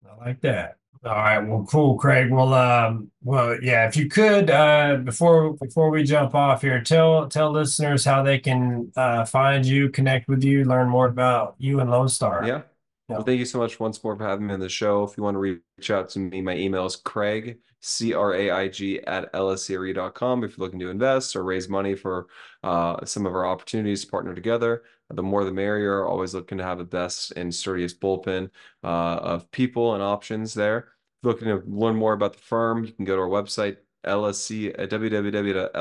I 0.06 0.26
like 0.26 0.42
that. 0.42 0.78
All 1.06 1.12
right, 1.12 1.40
well, 1.40 1.66
cool, 1.70 1.98
Craig. 1.98 2.32
Well, 2.32 2.54
um, 2.54 3.12
well, 3.24 3.62
yeah. 3.62 3.88
If 3.88 3.96
you 3.96 4.10
could, 4.10 4.50
uh, 4.50 4.98
before 4.98 5.54
before 5.54 5.92
we 5.92 6.04
jump 6.04 6.34
off 6.34 6.62
here, 6.62 6.82
tell 6.82 7.28
tell 7.30 7.52
listeners 7.52 8.04
how 8.04 8.24
they 8.24 8.40
can 8.40 8.92
uh, 8.96 9.24
find 9.24 9.66
you, 9.66 9.90
connect 9.90 10.28
with 10.28 10.44
you, 10.44 10.66
learn 10.66 10.90
more 10.90 11.06
about 11.06 11.56
you 11.60 11.80
and 11.80 11.92
Lone 11.92 12.10
Star. 12.10 12.44
Yeah. 12.46 12.62
Well, 13.08 13.22
thank 13.22 13.38
you 13.38 13.46
so 13.46 13.60
much 13.60 13.80
once 13.80 14.04
more 14.04 14.16
for 14.16 14.24
having 14.24 14.48
me 14.48 14.54
on 14.54 14.60
the 14.60 14.68
show. 14.68 15.04
If 15.04 15.16
you 15.16 15.24
want 15.24 15.36
to 15.36 15.40
reach 15.40 15.92
out 15.92 16.10
to 16.10 16.20
me, 16.20 16.42
my 16.42 16.56
email 16.56 16.86
is 16.86 16.96
Craig, 16.96 17.60
C 17.82 18.14
R 18.14 18.34
A 18.34 18.50
I 18.50 18.68
G, 18.68 19.00
at 19.02 19.32
lscre.com. 19.34 20.44
If 20.44 20.58
you're 20.58 20.66
looking 20.66 20.80
to 20.80 20.90
invest 20.90 21.36
or 21.36 21.44
raise 21.44 21.70
money 21.70 21.94
for 21.94 22.28
uh, 22.64 23.06
some 23.06 23.28
of 23.28 23.36
our 23.36 23.46
opportunities 23.46 24.04
to 24.04 24.12
partner 24.12 24.34
together, 24.34 24.84
the 25.12 25.22
more 25.22 25.44
the 25.44 25.52
merrier. 25.52 26.06
Always 26.06 26.34
looking 26.34 26.58
to 26.58 26.64
have 26.64 26.80
the 26.80 26.84
best 26.84 27.32
and 27.36 27.54
sturdiest 27.54 28.00
bullpen 28.02 28.50
uh, 28.84 28.88
of 28.88 29.52
people 29.52 29.94
and 29.94 30.02
options 30.02 30.56
there 30.56 30.96
looking 31.26 31.48
to 31.48 31.62
learn 31.68 31.96
more 31.96 32.14
about 32.14 32.34
the 32.34 32.40
firm, 32.40 32.86
you 32.86 32.94
can 32.94 33.04
go 33.04 33.16
to 33.16 33.22
our 33.22 33.28
website, 33.28 33.78
LSC 34.06 34.74
at 34.80 34.90
www.lscre.com. 34.90 35.72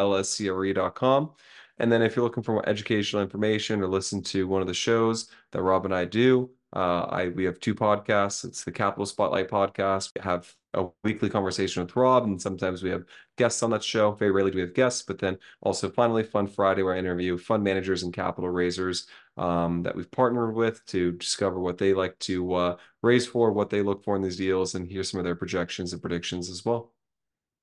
And 1.78 1.90
then 1.92 2.02
if 2.02 2.14
you're 2.16 2.24
looking 2.24 2.42
for 2.42 2.52
more 2.52 2.68
educational 2.68 3.22
information 3.22 3.82
or 3.82 3.88
listen 3.88 4.22
to 4.24 4.48
one 4.48 4.60
of 4.62 4.68
the 4.68 4.74
shows 4.74 5.28
that 5.52 5.62
Rob 5.62 5.84
and 5.84 5.94
I 5.94 6.04
do, 6.04 6.50
uh, 6.74 7.06
I 7.08 7.28
we 7.28 7.44
have 7.44 7.60
two 7.60 7.74
podcasts. 7.74 8.44
It's 8.44 8.64
the 8.64 8.72
Capital 8.72 9.06
Spotlight 9.06 9.48
podcast. 9.48 10.10
We 10.16 10.22
have 10.22 10.52
a 10.74 10.86
weekly 11.04 11.30
conversation 11.30 11.82
with 11.84 11.94
Rob, 11.94 12.24
and 12.24 12.40
sometimes 12.40 12.82
we 12.82 12.90
have 12.90 13.04
guests 13.38 13.62
on 13.62 13.70
that 13.70 13.84
show. 13.84 14.10
Very 14.12 14.32
rarely 14.32 14.50
do 14.50 14.56
we 14.56 14.62
have 14.62 14.74
guests, 14.74 15.02
but 15.02 15.18
then 15.18 15.38
also 15.62 15.88
finally 15.88 16.24
Fund 16.24 16.52
Friday, 16.52 16.82
where 16.82 16.94
I 16.94 16.98
interview 16.98 17.38
fund 17.38 17.62
managers 17.62 18.02
and 18.02 18.12
capital 18.12 18.50
raisers 18.50 19.06
um, 19.36 19.82
that 19.84 19.94
we've 19.94 20.10
partnered 20.10 20.56
with 20.56 20.84
to 20.86 21.12
discover 21.12 21.60
what 21.60 21.78
they 21.78 21.94
like 21.94 22.18
to 22.20 22.54
uh, 22.54 22.76
raise 23.02 23.26
for, 23.26 23.52
what 23.52 23.70
they 23.70 23.82
look 23.82 24.02
for 24.02 24.16
in 24.16 24.22
these 24.22 24.36
deals, 24.36 24.74
and 24.74 24.90
hear 24.90 25.04
some 25.04 25.18
of 25.20 25.24
their 25.24 25.36
projections 25.36 25.92
and 25.92 26.02
predictions 26.02 26.50
as 26.50 26.64
well. 26.64 26.93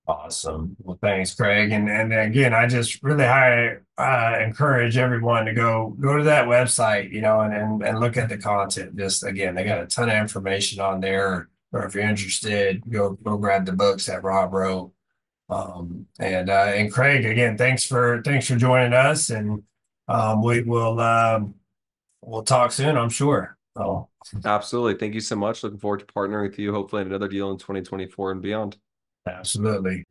Awesome. 0.08 0.76
Well, 0.80 0.98
thanks, 1.00 1.34
Craig. 1.34 1.72
And 1.72 1.90
and 1.90 2.12
again, 2.12 2.54
I 2.54 2.68
just 2.68 3.02
really 3.04 3.24
high 3.24 3.78
uh, 3.98 4.40
encourage 4.42 4.98
everyone 4.98 5.46
to 5.46 5.54
go 5.54 5.96
go 6.00 6.18
to 6.18 6.24
that 6.24 6.48
website, 6.48 7.12
you 7.12 7.22
know, 7.22 7.42
and, 7.42 7.54
and 7.54 7.84
and 7.84 8.00
look 8.00 8.18
at 8.18 8.28
the 8.28 8.38
content. 8.38 8.98
Just 8.98 9.24
again, 9.24 9.54
they 9.56 9.64
got 9.64 9.84
a 9.84 9.88
ton 9.88 10.10
of 10.10 10.16
information 10.16 10.82
on 10.82 11.02
there. 11.02 11.50
Or 11.72 11.86
if 11.86 11.96
you're 11.96 12.04
interested, 12.04 12.84
go 12.90 13.12
go 13.24 13.38
grab 13.38 13.66
the 13.66 13.74
books 13.74 14.08
that 14.08 14.24
Rob 14.24 14.54
wrote. 14.54 14.92
Um, 15.50 16.08
and 16.20 16.50
uh, 16.50 16.72
and 16.74 16.92
Craig, 16.92 17.26
again, 17.26 17.58
thanks 17.58 17.86
for 17.86 18.22
thanks 18.24 18.48
for 18.48 18.56
joining 18.56 18.94
us, 18.94 19.30
and 19.30 19.64
um, 20.08 20.42
we 20.42 20.64
will 20.64 21.00
um, 21.00 21.56
we'll 22.22 22.44
talk 22.44 22.72
soon, 22.72 22.98
I'm 22.98 23.10
sure. 23.10 23.58
Oh, 23.76 24.10
absolutely. 24.46 24.96
Thank 24.96 25.14
you 25.14 25.22
so 25.22 25.36
much. 25.36 25.64
Looking 25.64 25.80
forward 25.80 26.00
to 26.00 26.06
partnering 26.06 26.50
with 26.50 26.60
you. 26.60 26.74
Hopefully, 26.74 27.04
in 27.04 27.08
another 27.08 27.28
deal 27.28 27.52
in 27.52 27.58
2024 27.58 28.32
and 28.32 28.42
beyond. 28.42 28.78
Absolutely. 29.28 30.06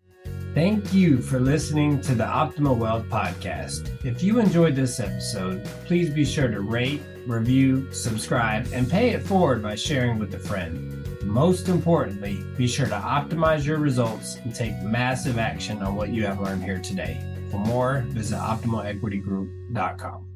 Thank 0.55 0.92
you 0.92 1.18
for 1.18 1.38
listening 1.38 2.01
to 2.03 2.14
the 2.14 2.25
Optimal 2.25 2.77
Wealth 2.77 3.05
Podcast. 3.05 4.05
If 4.05 4.23
you 4.23 4.40
enjoyed 4.40 4.75
this 4.75 4.99
episode, 4.99 5.64
please 5.85 6.11
be 6.11 6.25
sure 6.25 6.49
to 6.49 6.61
rate, 6.61 7.03
review, 7.27 7.92
subscribe, 7.92 8.68
and 8.73 8.90
pay 8.90 9.11
it 9.11 9.23
forward 9.23 9.62
by 9.62 9.77
sharing 9.77 10.18
with 10.18 10.35
a 10.35 10.38
friend. 10.38 11.07
Most 11.23 11.68
importantly, 11.68 12.42
be 12.57 12.66
sure 12.66 12.87
to 12.87 12.94
optimize 12.94 13.64
your 13.64 13.79
results 13.79 14.37
and 14.37 14.53
take 14.53 14.81
massive 14.83 15.38
action 15.38 15.83
on 15.83 15.94
what 15.94 16.09
you 16.09 16.27
have 16.27 16.40
learned 16.40 16.64
here 16.64 16.81
today. 16.81 17.20
For 17.51 17.59
more, 17.59 18.05
visit 18.09 18.37
optimalequitygroup.com. 18.37 20.29